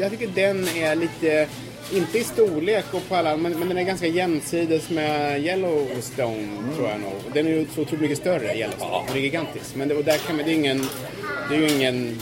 jag 0.00 0.10
tycker 0.10 0.26
den 0.26 0.68
är 0.68 0.94
lite, 0.94 1.48
inte 1.92 2.18
i 2.18 2.24
storlek 2.24 2.84
och 2.94 3.08
på 3.08 3.16
alla, 3.16 3.36
men, 3.36 3.58
men 3.58 3.68
den 3.68 3.78
är 3.78 3.82
ganska 3.82 4.06
jämsides 4.06 4.90
med 4.90 5.40
Yellowstone 5.44 6.36
mm. 6.36 6.74
tror 6.76 6.88
jag 6.88 7.00
nog. 7.00 7.12
Den 7.32 7.46
är 7.46 7.50
ju 7.50 7.66
så 7.74 7.80
otroligt 7.80 8.00
mycket 8.00 8.18
större, 8.18 8.56
Yellowstone. 8.56 8.90
Ja. 8.92 9.04
Den 9.08 9.16
är 9.16 9.20
gigantisk. 9.20 9.74
Men 9.74 9.88
det, 9.88 9.94
och 9.94 10.04
där 10.04 10.18
kan 10.18 10.36
man, 10.36 10.44
det 10.44 10.50
är 10.50 10.54
ingen, 10.54 10.82
det 11.48 11.54
är 11.56 11.60
ju 11.60 11.68
ingen 11.68 12.18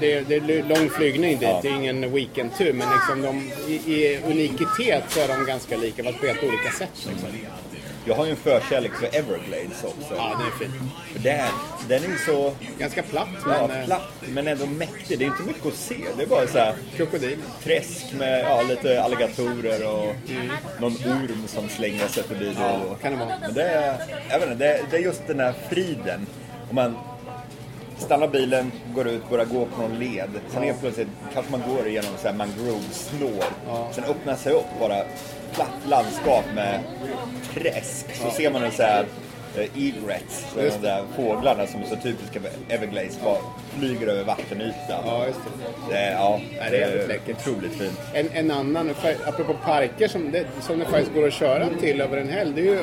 det, 0.00 0.12
är, 0.12 0.40
det 0.40 0.58
är 0.58 0.62
lång 0.62 0.90
flygning 0.90 1.38
dit, 1.38 1.42
ja. 1.42 1.60
det 1.62 1.68
är 1.68 1.72
ingen 1.72 2.12
weekendtur. 2.12 2.72
Men 2.72 2.88
liksom 2.90 3.22
de, 3.22 3.52
i, 3.72 3.94
i 3.94 4.20
unikitet 4.24 5.04
så 5.08 5.20
är 5.20 5.28
de 5.28 5.46
ganska 5.46 5.76
lika, 5.76 6.04
fast 6.04 6.20
på 6.20 6.26
helt 6.26 6.42
olika 6.42 6.70
sätt. 6.70 7.06
Liksom. 7.08 7.28
Jag 8.04 8.14
har 8.14 8.24
ju 8.24 8.30
en 8.30 8.36
förkärlek 8.36 8.92
för 8.94 9.06
Everglades 9.06 9.84
också. 9.84 10.14
Ja, 10.16 10.36
den 10.38 10.46
är 10.46 10.50
fin. 10.50 10.90
För 11.12 11.18
det, 11.18 11.44
den 11.88 12.12
är 12.12 12.26
så... 12.26 12.52
Ganska 12.78 13.02
platt, 13.02 13.28
ja, 13.46 13.66
men... 13.68 13.80
Eh, 13.80 13.86
platt, 13.86 14.12
men 14.28 14.48
ändå 14.48 14.66
mäktig. 14.66 15.18
Det 15.18 15.24
är 15.24 15.26
inte 15.26 15.42
mycket 15.42 15.66
att 15.66 15.74
se. 15.74 15.96
Det 16.16 16.22
är 16.22 16.26
bara 16.26 16.46
så 16.46 16.58
här... 16.58 16.74
Krokodil. 16.96 17.38
Träsk 17.62 18.12
med 18.12 18.40
ja, 18.40 18.62
lite 18.62 19.02
alligatorer 19.02 19.94
och 19.94 20.14
mm. 20.30 20.50
någon 20.80 20.92
orm 20.92 21.44
som 21.46 21.68
slänger 21.68 22.08
sig 22.08 22.22
förbi. 22.22 22.52
Ja, 22.58 22.80
och, 22.90 23.00
kan 23.00 23.12
det 23.12 23.18
vara. 23.18 23.38
Men 23.40 23.54
det 23.54 23.62
är, 23.62 23.96
jag 24.30 24.38
vet 24.38 24.50
inte, 24.50 24.64
det, 24.64 24.80
det 24.90 24.96
är 24.96 25.00
just 25.00 25.26
den 25.26 25.40
här 25.40 25.54
friden. 25.70 26.26
Om 26.70 26.74
man 26.74 26.96
stannar 28.00 28.28
bilen, 28.28 28.72
går 28.94 29.08
ut, 29.08 29.30
börjar 29.30 29.44
gå 29.44 29.66
på 29.66 29.82
någon 29.82 29.98
led. 29.98 30.30
Sen 30.48 30.62
helt 30.62 30.80
plötsligt 30.80 31.08
kanske 31.34 31.52
man 31.52 31.62
går 31.68 31.88
igenom 31.88 32.10
så 32.18 32.28
här 32.28 32.34
mangrove-snår. 32.34 33.44
Ja. 33.66 33.88
Sen 33.92 34.04
öppnar 34.04 34.36
sig 34.36 34.52
upp 34.52 34.80
bara 34.80 34.96
platt 35.52 35.88
landskap 35.88 36.44
med 36.54 36.80
träsk. 37.54 38.14
Så 38.14 38.26
ja. 38.26 38.30
ser 38.30 38.50
man 38.50 38.62
en 38.62 38.72
så 38.72 38.82
här 38.82 39.04
eh, 39.56 39.76
egrets, 39.76 40.46
de 40.54 40.70
där 40.82 41.04
fåglarna 41.16 41.66
som 41.66 41.82
är 41.82 41.86
så 41.86 41.96
typiska 41.96 42.40
för 42.40 42.74
Everglades, 42.74 43.20
bara 43.24 43.38
flyger 43.78 44.06
över 44.06 44.24
vattenytan. 44.24 45.02
Ja, 45.04 45.26
just 45.26 45.40
det. 45.88 45.94
det 45.94 46.10
ja, 46.10 46.40
det 46.70 46.76
är 46.76 46.88
jävligt 46.88 47.08
läckert. 47.08 47.36
Otroligt 47.48 47.72
fint. 47.72 48.00
En, 48.14 48.28
en 48.32 48.50
annan, 48.50 48.94
apropå 49.26 49.54
parker 49.64 50.08
som 50.08 50.30
det, 50.30 50.46
som 50.60 50.78
det 50.78 50.84
faktiskt 50.84 51.14
går 51.14 51.26
att 51.26 51.32
köra 51.32 51.68
till 51.80 52.00
över 52.00 52.16
en 52.16 52.28
helg, 52.28 52.52
det 52.54 52.60
är 52.60 52.64
ju 52.64 52.78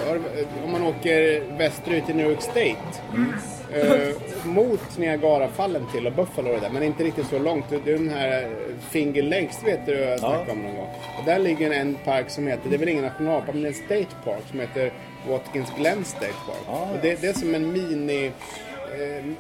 om 0.65 0.71
man 0.71 0.83
åker 0.83 1.43
västerut 1.57 2.09
i 2.09 2.13
New 2.13 2.29
York 2.29 2.41
State. 2.41 3.01
Mm 3.13 3.33
eh, 3.73 4.15
mot 4.45 4.97
Niagarafallen 4.97 5.85
till 5.91 6.07
och 6.07 6.13
Buffalo 6.13 6.49
och 6.49 6.55
det 6.55 6.61
där, 6.61 6.69
men 6.69 6.83
inte 6.83 7.03
riktigt 7.03 7.27
så 7.27 7.39
långt. 7.39 7.65
Det 7.69 7.91
är 7.91 7.97
den 7.97 8.09
här 8.09 8.49
Finger 8.89 9.23
Lakes 9.23 9.63
vet 9.63 9.85
du 9.85 9.93
jag 9.93 10.19
snackade 10.19 10.51
om 10.51 10.61
någon 10.61 10.75
gång. 10.75 10.89
Och 11.19 11.25
där 11.25 11.39
ligger 11.39 11.71
en 11.71 11.95
park 11.95 12.29
som 12.29 12.47
heter, 12.47 12.69
det 12.69 12.75
är 12.75 12.79
väl 12.79 12.89
ingen 12.89 13.03
nationalpark, 13.03 13.53
men 13.53 13.63
det 13.63 13.67
är 13.67 13.73
en 13.73 13.85
state 13.85 14.15
park 14.23 14.43
som 14.49 14.59
heter 14.59 14.91
Watkins 15.29 15.69
Glen 15.77 16.05
State 16.05 16.33
Park. 16.47 16.67
Ah. 16.67 16.91
Och 16.91 16.97
det, 17.01 17.21
det, 17.21 17.27
är 17.27 17.33
som 17.33 17.55
en 17.55 17.71
mini 17.71 18.25
eh, 18.25 18.31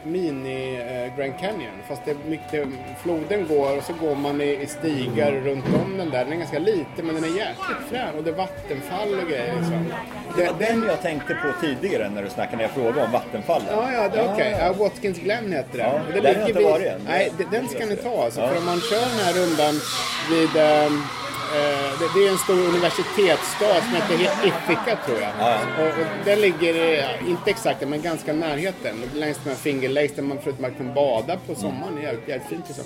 mini 0.03 0.75
eh, 0.75 1.17
Grand 1.17 1.39
Canyon. 1.39 1.73
Fast 1.87 2.05
det 2.05 2.11
är 2.11 2.17
mycket, 2.27 2.67
floden 3.03 3.47
går 3.47 3.77
och 3.77 3.83
så 3.83 3.93
går 3.93 4.15
man 4.15 4.41
i, 4.41 4.67
stigar 4.67 5.31
runt 5.31 5.65
om 5.65 5.97
den 5.97 6.09
där. 6.09 6.23
Den 6.23 6.33
är 6.33 6.37
ganska 6.37 6.59
liten 6.59 7.05
men 7.05 7.15
den 7.15 7.23
är 7.23 7.27
jäkligt 7.27 7.89
frän 7.89 8.15
och 8.17 8.23
det 8.23 8.29
är 8.29 8.35
vattenfall 8.35 9.13
och 9.13 9.29
grejer. 9.29 9.55
Liksom. 9.55 9.85
Det 10.37 10.45
var 10.45 10.59
den 10.59 10.83
jag 10.87 11.01
tänkte 11.01 11.33
på 11.33 11.65
tidigare 11.65 12.09
när 12.09 12.23
du 12.23 12.29
snackade 12.29 12.57
när 12.57 12.63
jag 12.63 12.71
frågade 12.71 13.03
om 13.03 13.11
vattenfallen. 13.11 13.67
Ja, 13.71 13.91
ja, 13.91 14.31
okej. 14.33 14.55
Ja, 14.59 14.73
Watkins 14.73 15.19
Glen 15.19 15.51
heter 15.51 15.77
den. 15.77 15.87
Ja, 15.87 15.99
det 16.13 16.19
där 16.19 16.33
har 16.33 16.39
jag 16.41 16.49
inte 16.49 16.63
varit 16.63 16.87
än. 16.87 17.01
Nej, 17.05 17.31
den 17.51 17.67
ska 17.67 17.85
ni 17.85 17.95
ta 17.95 18.23
alltså. 18.23 18.47
För 18.47 18.57
om 18.57 18.65
man 18.65 18.81
kör 18.81 18.99
den 18.99 19.25
här 19.25 19.33
rundan 19.33 19.81
vid... 20.29 20.49
eh, 21.55 22.11
det, 22.15 22.27
är 22.27 22.31
en 22.31 22.37
stor 22.37 22.59
universitetsstad 22.59 23.81
som 23.81 23.93
heter 23.95 24.47
Ithaca 24.47 24.97
tror 25.05 25.19
jag. 25.19 25.31
Ja. 25.39 25.59
Och, 25.79 25.87
och 25.87 26.07
den 26.25 26.41
ligger, 26.41 26.93
eh, 26.93 27.29
inte 27.29 27.49
exakt 27.49 27.87
men 27.87 28.01
ganska 28.01 28.33
närheten. 28.33 28.95
Längs 29.15 29.37
de 29.43 29.49
här 29.49 29.57
Finger 29.57 29.89
Lakes 29.89 30.15
där 30.15 30.23
man 30.23 30.37
förutom 30.43 30.65
att 30.65 30.71
man 30.71 30.85
kan 30.85 30.93
bada 30.93 31.37
på 31.47 31.55
sommaren. 31.55 31.95
Det 31.95 32.01
är 32.01 32.03
jävligt, 32.03 32.27
jävligt 32.27 32.49
fint. 32.49 32.63
Liksom. 32.67 32.85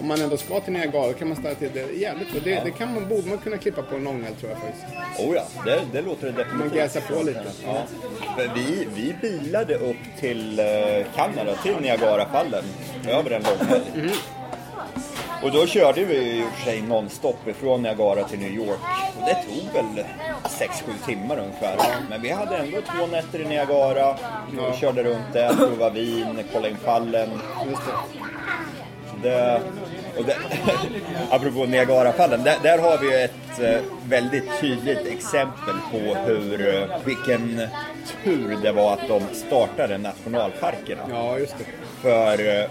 Om 0.00 0.08
man 0.08 0.20
ändå 0.20 0.36
ska 0.36 0.60
till 0.60 0.72
Niagara 0.72 1.12
kan 1.12 1.28
man 1.28 1.36
stanna 1.36 1.54
till 1.54 1.70
det. 1.74 1.92
Jävligt 1.92 2.32
bra. 2.32 2.40
Det, 2.44 2.60
det 2.64 2.70
kan 2.70 2.94
man, 2.94 3.08
borde 3.08 3.28
man 3.28 3.38
kunna 3.38 3.56
klippa 3.56 3.82
på 3.82 3.96
en 3.96 4.06
ångel 4.06 4.34
tror 4.34 4.50
jag 4.52 4.60
faktiskt. 4.60 4.84
Oh 5.18 5.34
ja, 5.34 5.44
det, 5.64 5.80
det 5.92 6.02
låter 6.02 6.26
det 6.26 6.32
Man 6.32 6.68
definitivt. 6.68 6.74
gasar 6.74 7.00
på 7.00 7.22
lite. 7.22 7.44
Ja. 7.64 7.82
Vi, 8.54 8.88
vi 8.94 9.14
bilade 9.20 9.74
upp 9.74 9.96
till 10.20 10.58
eh, 10.58 10.66
Kanada, 11.16 11.56
till 11.62 11.76
Niagarafallen, 11.80 12.64
över 13.08 13.30
en 13.30 13.42
lång 13.42 13.68
helg. 13.68 14.10
Och 15.42 15.52
då 15.52 15.66
körde 15.66 16.04
vi 16.04 16.44
och 16.48 16.56
för 16.56 16.64
sig 16.64 16.82
nonstop 16.82 17.48
ifrån 17.48 17.82
Niagara 17.82 18.24
till 18.24 18.38
New 18.38 18.52
York. 18.52 18.80
Och 19.18 19.24
det 19.26 19.34
tog 19.34 19.72
väl 19.74 20.04
6-7 20.44 21.06
timmar 21.06 21.38
ungefär. 21.38 21.76
Men 22.10 22.22
vi 22.22 22.30
hade 22.30 22.56
ändå 22.56 22.78
två 22.80 23.06
nätter 23.06 23.40
i 23.40 23.44
Niagara. 23.44 24.16
Vi 24.50 24.78
körde 24.78 25.02
runt 25.02 25.32
där, 25.32 25.54
provade 25.54 26.00
vin, 26.00 26.44
kollade 26.52 26.70
in 26.70 26.76
fallen. 26.76 27.30
Just 27.70 27.82
det. 29.22 29.28
Det, 29.28 29.60
och 30.18 30.24
det, 30.24 30.36
apropå 31.30 31.64
Niagarafallen, 31.66 32.42
där, 32.44 32.56
där 32.62 32.78
har 32.78 32.98
vi 32.98 33.22
ett 33.22 33.60
eh, 33.60 33.82
väldigt 34.08 34.60
tydligt 34.60 35.06
exempel 35.06 35.74
på 35.92 35.98
hur, 35.98 36.74
eh, 36.74 36.84
vilken 37.04 37.60
tur 38.24 38.58
det 38.62 38.72
var 38.72 38.92
att 38.92 39.08
de 39.08 39.22
startade 39.32 39.98
nationalparkerna. 39.98 41.02
Ja, 41.10 41.38
just 41.38 41.58
det. 41.58 41.64
För 42.02 42.60
eh, 42.60 42.70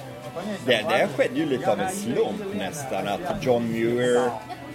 det, 0.66 0.86
det 0.90 1.08
skedde 1.18 1.40
ju 1.40 1.46
lite 1.46 1.72
av 1.72 1.80
en 1.80 1.92
slump 1.92 2.54
nästan, 2.54 3.08
att 3.08 3.44
John 3.46 3.72
Muir, 3.72 4.30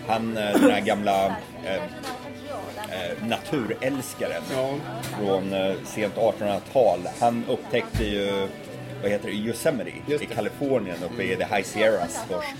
han 0.08 0.36
eh, 0.36 0.52
den 0.60 0.70
här 0.70 0.80
gamla 0.80 1.26
eh, 1.64 1.74
eh, 1.74 3.26
naturälskaren 3.26 4.42
Ja. 4.56 4.74
från 5.18 5.52
eh, 5.52 5.74
sent 5.84 6.14
1800-tal, 6.14 7.08
han 7.20 7.44
upptäckte 7.48 8.04
ju 8.04 8.48
vad 9.02 9.10
heter 9.10 9.26
det, 9.28 9.34
Yosemite 9.34 9.90
i. 9.90 10.26
Kalifornien 10.34 10.96
uppe 11.04 11.22
i 11.22 11.36
The 11.36 11.44
High 11.44 11.62
Sierras 11.64 12.20
först 12.28 12.54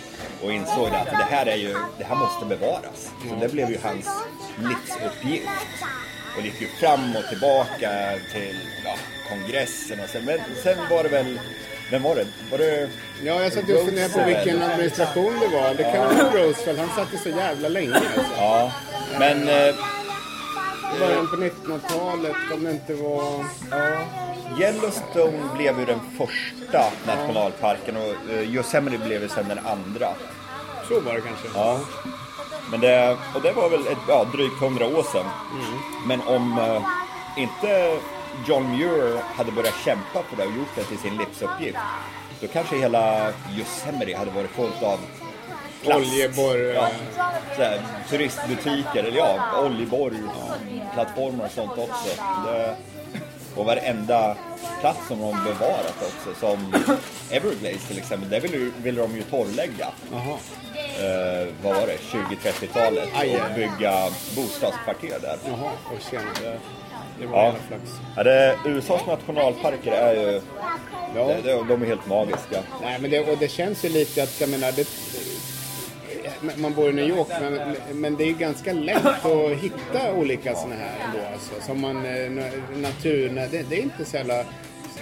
och 0.45 0.53
insåg 0.53 0.87
att 0.87 1.07
det 1.07 1.27
här 1.31 1.47
är 1.47 1.57
ju, 1.57 1.75
det 1.99 2.05
här 2.05 2.17
måste 2.17 2.47
bevaras. 2.47 3.11
Så 3.29 3.35
det 3.41 3.53
blev 3.53 3.71
ju 3.71 3.79
hans 3.83 4.09
livsuppgift. 4.59 5.49
Och 6.37 6.43
det 6.43 6.49
gick 6.49 6.61
ju 6.61 6.67
fram 6.67 7.17
och 7.17 7.29
tillbaka 7.29 7.91
till 8.33 8.57
ja, 8.85 8.95
kongressen 9.29 10.01
och 10.01 10.09
sen, 10.09 10.25
men 10.25 10.39
sen 10.63 10.77
var 10.91 11.03
det 11.03 11.09
väl, 11.09 11.41
vem 11.91 12.03
var 12.03 12.15
det? 12.15 12.27
Var 12.51 12.59
det 12.59 12.89
Ja, 13.23 13.43
jag 13.43 13.53
satt 13.53 13.69
just 13.69 13.81
och 13.83 13.89
funderade 13.89 14.15
på 14.15 14.25
vilken 14.25 14.63
administration 14.63 15.35
det 15.41 15.57
var. 15.57 15.75
Det 15.75 15.83
kan 15.83 16.17
vara 16.17 16.45
Roosevelt. 16.45 16.79
Han 16.79 16.89
satt 16.89 17.15
ju 17.15 17.19
så 17.19 17.29
jävla 17.29 17.69
länge 17.69 17.95
alltså. 17.95 18.21
Ja, 18.39 18.73
men 19.19 19.49
eh, 19.49 19.75
Början 21.01 21.27
på 21.29 21.37
1900-talet 21.37 22.37
om 22.55 22.65
det 22.65 22.71
inte 22.71 22.95
var... 22.95 23.45
Yellowstone 24.61 25.39
blev 25.57 25.79
ju 25.79 25.85
den 25.85 26.01
första 26.19 26.85
nationalparken 27.07 27.97
och 27.97 28.33
eh, 28.33 28.55
Yosemite 28.55 28.99
blev 28.99 29.23
ju 29.23 29.29
sen 29.29 29.49
den 29.49 29.59
andra. 29.59 30.09
Så 30.89 31.01
var 31.01 31.15
det 31.15 31.21
kanske. 31.21 31.49
Ja. 31.55 31.81
Men 32.71 32.81
det, 32.81 33.17
och 33.35 33.43
det 33.43 33.53
var 33.53 33.71
väl 33.71 33.81
ett, 33.87 33.99
ja, 34.09 34.27
drygt 34.33 34.61
hundra 34.61 34.87
år 34.87 35.03
sedan. 35.13 35.27
Men 36.07 36.21
om 36.21 36.59
eh, 36.59 36.83
inte 37.43 37.99
John 38.49 38.77
Muir 38.77 39.19
hade 39.37 39.53
börjat 39.53 39.75
kämpa 39.85 40.23
för 40.23 40.37
det 40.37 40.45
och 40.45 40.57
gjort 40.57 40.75
det 40.77 40.85
till 40.85 40.99
sin 40.99 41.17
livsuppgift, 41.17 41.79
då 42.41 42.47
kanske 42.47 42.77
hela 42.77 43.33
Yosemite 43.59 44.17
hade 44.19 44.31
varit 44.31 44.51
fullt 44.51 44.83
av 44.83 44.99
plast. 45.83 46.01
Oljeborr... 46.01 46.59
Ja, 46.59 46.89
såhär, 47.57 47.81
turistbutiker, 48.11 49.05
eller 49.05 49.19
ja, 49.19 49.63
oljeborr, 49.65 50.13
plattformar 50.95 51.45
och 51.45 51.51
sånt 51.51 51.79
också. 51.79 52.23
Det, 52.47 52.77
och 53.57 53.65
varenda 53.65 54.37
plats 54.81 55.09
som 55.09 55.19
de 55.19 55.31
bevarat 55.45 55.97
också, 56.03 56.41
som 56.41 56.75
Everglades 57.31 57.89
till 57.89 57.99
exempel, 57.99 58.31
där 58.31 58.41
ville, 58.41 58.71
ville 58.77 59.01
de 59.01 59.17
ju 59.17 59.23
torrlägga. 59.23 59.89
Eh, 60.75 61.49
vad 61.63 61.75
var 61.75 61.87
det, 61.87 61.97
20-30-talet 61.97 63.09
Aj, 63.15 63.31
aj. 63.35 63.41
och 63.43 63.55
bygga 63.55 64.09
bostadskvarter 64.37 65.19
där. 65.23 65.39
Jaha, 65.49 65.71
och 65.85 66.11
tjena. 66.11 66.59
Det, 67.21 67.27
var 67.27 67.39
Ja. 67.39 67.45
jävla 67.45 67.61
flax. 67.69 67.83
Ja, 68.17 68.23
det, 68.23 68.57
USAs 68.67 69.07
nationalparker 69.07 69.93
är 69.93 70.15
ju, 70.15 70.41
Ja. 71.17 71.27
det, 71.29 71.41
det, 71.43 71.65
de 71.69 71.83
är 71.83 71.87
helt 71.87 72.07
magiska. 72.09 72.61
Nej, 72.83 72.99
men 73.01 73.11
det, 73.11 73.21
och 73.21 73.39
det 73.39 73.49
känns 73.49 73.85
ju 73.85 73.89
lite 73.89 74.23
att, 74.23 74.41
jag 74.41 74.51
menar, 74.51 74.73
det, 74.73 74.87
man 76.57 76.75
bor 76.75 76.91
i 76.91 76.93
New 76.93 77.09
York, 77.09 77.29
men, 77.41 77.77
men 78.01 78.17
det 78.17 78.25
är 78.25 78.33
ganska 78.33 78.73
lätt 78.73 79.05
att 79.07 79.51
hitta 79.63 80.13
olika 80.15 80.55
sådana 80.55 80.75
här 80.75 81.07
ändå. 81.07 81.19
Alltså, 81.33 81.67
som 81.67 81.81
man, 81.81 81.97
eh, 81.97 82.11
na- 82.11 82.77
natur, 82.83 83.29
det, 83.51 83.63
det 83.71 83.77
är 83.79 83.83
inte 83.83 84.05
så 84.05 84.17
jävla 84.17 84.45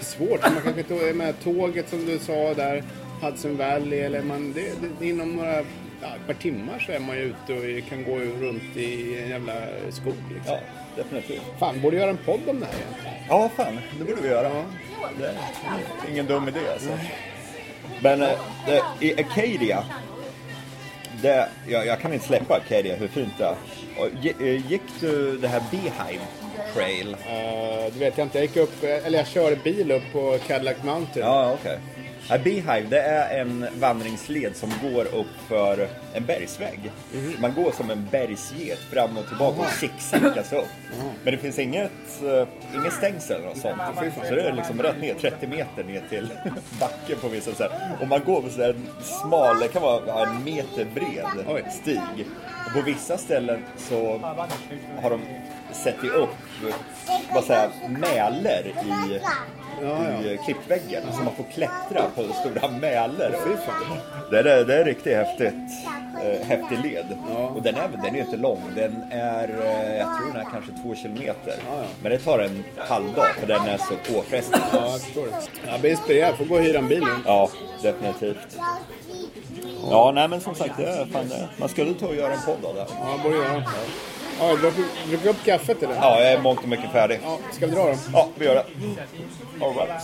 svårt. 0.01 0.43
Man 0.43 0.63
kanske 0.65 0.83
tog, 0.83 1.15
menar, 1.17 1.33
tåget 1.33 1.89
som 1.91 2.07
du 2.07 2.19
sa 2.19 2.55
där, 2.55 2.83
Hudson 3.21 3.57
Valley, 3.57 3.99
eller 4.01 4.23
man, 4.23 4.53
det, 4.53 4.73
det, 4.99 5.07
inom 5.09 5.37
några 5.37 5.65
ja, 6.03 6.09
ett 6.17 6.27
par 6.27 6.35
timmar 6.35 6.79
så 6.87 6.93
är 6.93 6.99
man 7.01 7.17
ju 7.17 7.23
ute 7.23 7.53
och 7.53 7.89
kan 7.89 8.05
gå 8.05 8.19
runt 8.19 8.77
i 8.77 9.23
en 9.23 9.29
jävla 9.29 9.55
skog. 9.91 10.15
Liksom. 10.35 10.55
Ja, 10.55 10.61
definitivt. 10.97 11.43
Fan, 11.59 11.81
borde 11.81 11.97
göra 11.97 12.11
en 12.11 12.17
podd 12.17 12.49
om 12.49 12.61
det 12.61 12.67
här 12.67 12.75
egentligen. 12.75 13.17
Ja, 13.29 13.51
fan, 13.57 13.79
det 13.99 14.05
borde 14.05 14.23
vi 14.23 14.29
göra. 14.29 14.65
Det 15.19 15.27
är 15.27 16.11
ingen 16.11 16.27
dum 16.27 16.49
idé 16.49 16.61
alltså. 16.73 16.91
Men 18.03 18.23
eh, 18.23 18.29
det, 18.67 19.07
i 19.07 19.21
Acadia, 19.21 19.85
det, 21.23 21.49
jag, 21.69 21.87
jag 21.87 22.01
kan 22.01 22.13
inte 22.13 22.27
släppa 22.27 22.55
Acadia, 22.55 22.97
hur 22.97 23.09
fint 23.09 23.33
det 23.39 23.45
är. 23.45 23.57
Och 23.99 24.43
eh, 24.43 24.71
Gick 24.71 24.83
du 25.01 25.39
det 25.39 25.49
här 25.49 25.63
Beehive 25.71 26.25
Trail? 26.75 27.09
Uh, 27.09 27.93
det 27.93 27.99
vet 27.99 28.19
jag 28.19 28.25
inte. 28.25 28.39
Jag 28.39 28.47
gick 28.47 28.57
upp, 28.57 28.83
eller 28.83 29.19
jag 29.19 29.27
körde 29.27 29.57
bil 29.57 29.93
upp 29.93 30.13
på 30.13 30.39
Cadillac 30.47 30.77
Mountain. 30.83 31.27
Ja, 31.27 31.53
okej. 31.61 31.79
Ja, 32.29 32.39
Beehive, 32.39 32.87
det 32.91 33.01
är 33.01 33.41
en 33.41 33.67
vandringsled 33.81 34.57
som 34.57 34.71
går 34.83 35.05
upp 35.05 35.27
för 35.49 35.89
en 36.15 36.25
bergsvägg. 36.25 36.93
Man 37.39 37.55
går 37.55 37.73
som 37.73 37.91
en 37.91 38.09
bergsget 38.11 38.79
fram 38.79 39.17
och 39.17 39.29
tillbaka 39.29 39.61
och 39.61 39.67
zigzackas 39.67 40.53
upp. 40.53 40.69
Men 41.25 41.35
det 41.35 41.39
finns 41.39 41.59
inget, 41.59 42.23
uh, 42.23 42.47
inget 42.75 42.93
stängsel 42.93 43.43
något 43.43 43.59
sånt. 43.59 43.81
Så 44.29 44.35
det 44.35 44.43
är 44.43 44.53
liksom 44.53 44.83
rätt 44.83 45.01
ner, 45.01 45.15
30 45.15 45.47
meter 45.47 45.85
ner 45.85 46.03
till 46.09 46.29
backen 46.81 47.19
på 47.21 47.29
vissa 47.29 47.55
sätt. 47.55 47.73
Och 48.01 48.09
man 48.09 48.25
går 48.25 48.43
på 48.43 48.51
så 48.51 48.63
en 48.63 48.89
smal, 49.03 49.61
det 49.61 49.69
kan 49.69 49.83
vara 49.83 50.27
en 50.27 50.45
meter 50.45 50.87
bred 50.95 51.47
Oj. 51.49 51.65
stig. 51.83 52.27
Och 52.67 52.73
på 52.73 52.83
vissa 52.83 53.19
ställen 53.19 53.65
så 53.77 54.19
har 55.03 55.11
de 55.11 55.21
sätter 55.73 56.15
upp 56.15 56.31
vad 57.35 57.45
säger, 57.45 57.71
mäler 57.89 58.67
i, 58.67 59.21
i 60.25 60.39
klippväggen 60.45 61.03
så 61.13 61.23
man 61.23 61.35
får 61.35 61.45
klättra 61.45 62.03
på 62.15 62.23
stora 62.23 62.69
mäler. 62.69 63.35
Det 64.31 64.39
är, 64.39 64.65
det 64.65 64.75
är 64.75 64.85
riktigt 64.85 65.17
häftigt. 65.17 65.55
Eh, 66.25 66.47
häftig 66.47 66.79
led. 66.79 67.19
Och 67.55 67.63
den 67.63 67.75
är, 67.75 67.89
den 68.03 68.15
är 68.17 68.21
inte 68.21 68.37
lång. 68.37 68.63
Den 68.75 69.05
är, 69.11 69.49
eh, 69.49 69.97
jag 69.97 70.17
tror 70.17 70.33
den 70.33 70.37
är 70.37 70.51
kanske 70.53 70.73
två 70.83 70.95
kilometer. 70.95 71.55
Men 72.03 72.13
det 72.13 72.19
tar 72.19 72.39
en 72.39 72.65
halv 72.77 73.15
dag 73.15 73.35
för 73.41 73.47
den 73.47 73.67
är 73.67 73.79
så 73.79 74.13
påfrestande. 74.13 74.67
Ja, 74.73 74.91
jag 74.91 75.01
förstår 75.01 75.27
det. 75.27 75.71
Jag 75.71 75.81
blir 75.81 75.91
inspirerad. 75.91 76.35
Får 76.37 76.45
gå 76.45 76.55
och 76.55 76.61
hyra 76.61 76.79
en 76.79 76.89
bil 76.89 77.01
nu. 77.01 77.11
Ja, 77.27 77.51
definitivt. 77.83 78.59
Ja, 79.91 80.13
nej 80.15 80.29
men 80.29 80.41
som 80.41 80.55
sagt, 80.55 80.77
det 80.77 80.87
är 80.87 81.07
fan 81.07 81.29
det. 81.29 81.49
Man 81.57 81.69
skulle 81.69 81.95
ta 81.95 82.07
och 82.07 82.17
göra 82.17 82.33
en 82.33 82.43
podd 82.47 82.65
av 82.65 82.75
det. 82.75 82.87
Ja, 83.01 83.19
borde 83.23 83.37
göra. 83.37 83.63
Ja, 84.39 84.55
druckit 84.57 84.85
druckit 85.09 85.27
upp 85.27 85.45
kaffet 85.45 85.83
eller? 85.83 85.95
Ja, 85.95 86.21
jag 86.21 86.33
är 86.33 86.41
mångt 86.43 86.63
och 86.63 86.69
mycket 86.69 86.93
färdig. 86.93 87.21
Ja, 87.25 87.39
ska 87.53 87.67
vi 87.67 87.73
dra 87.73 87.85
då? 87.87 87.95
Ja, 88.13 88.29
vi 88.39 88.45
gör 88.45 88.55
det. 88.55 88.65
All 89.65 89.75
right. 89.75 90.03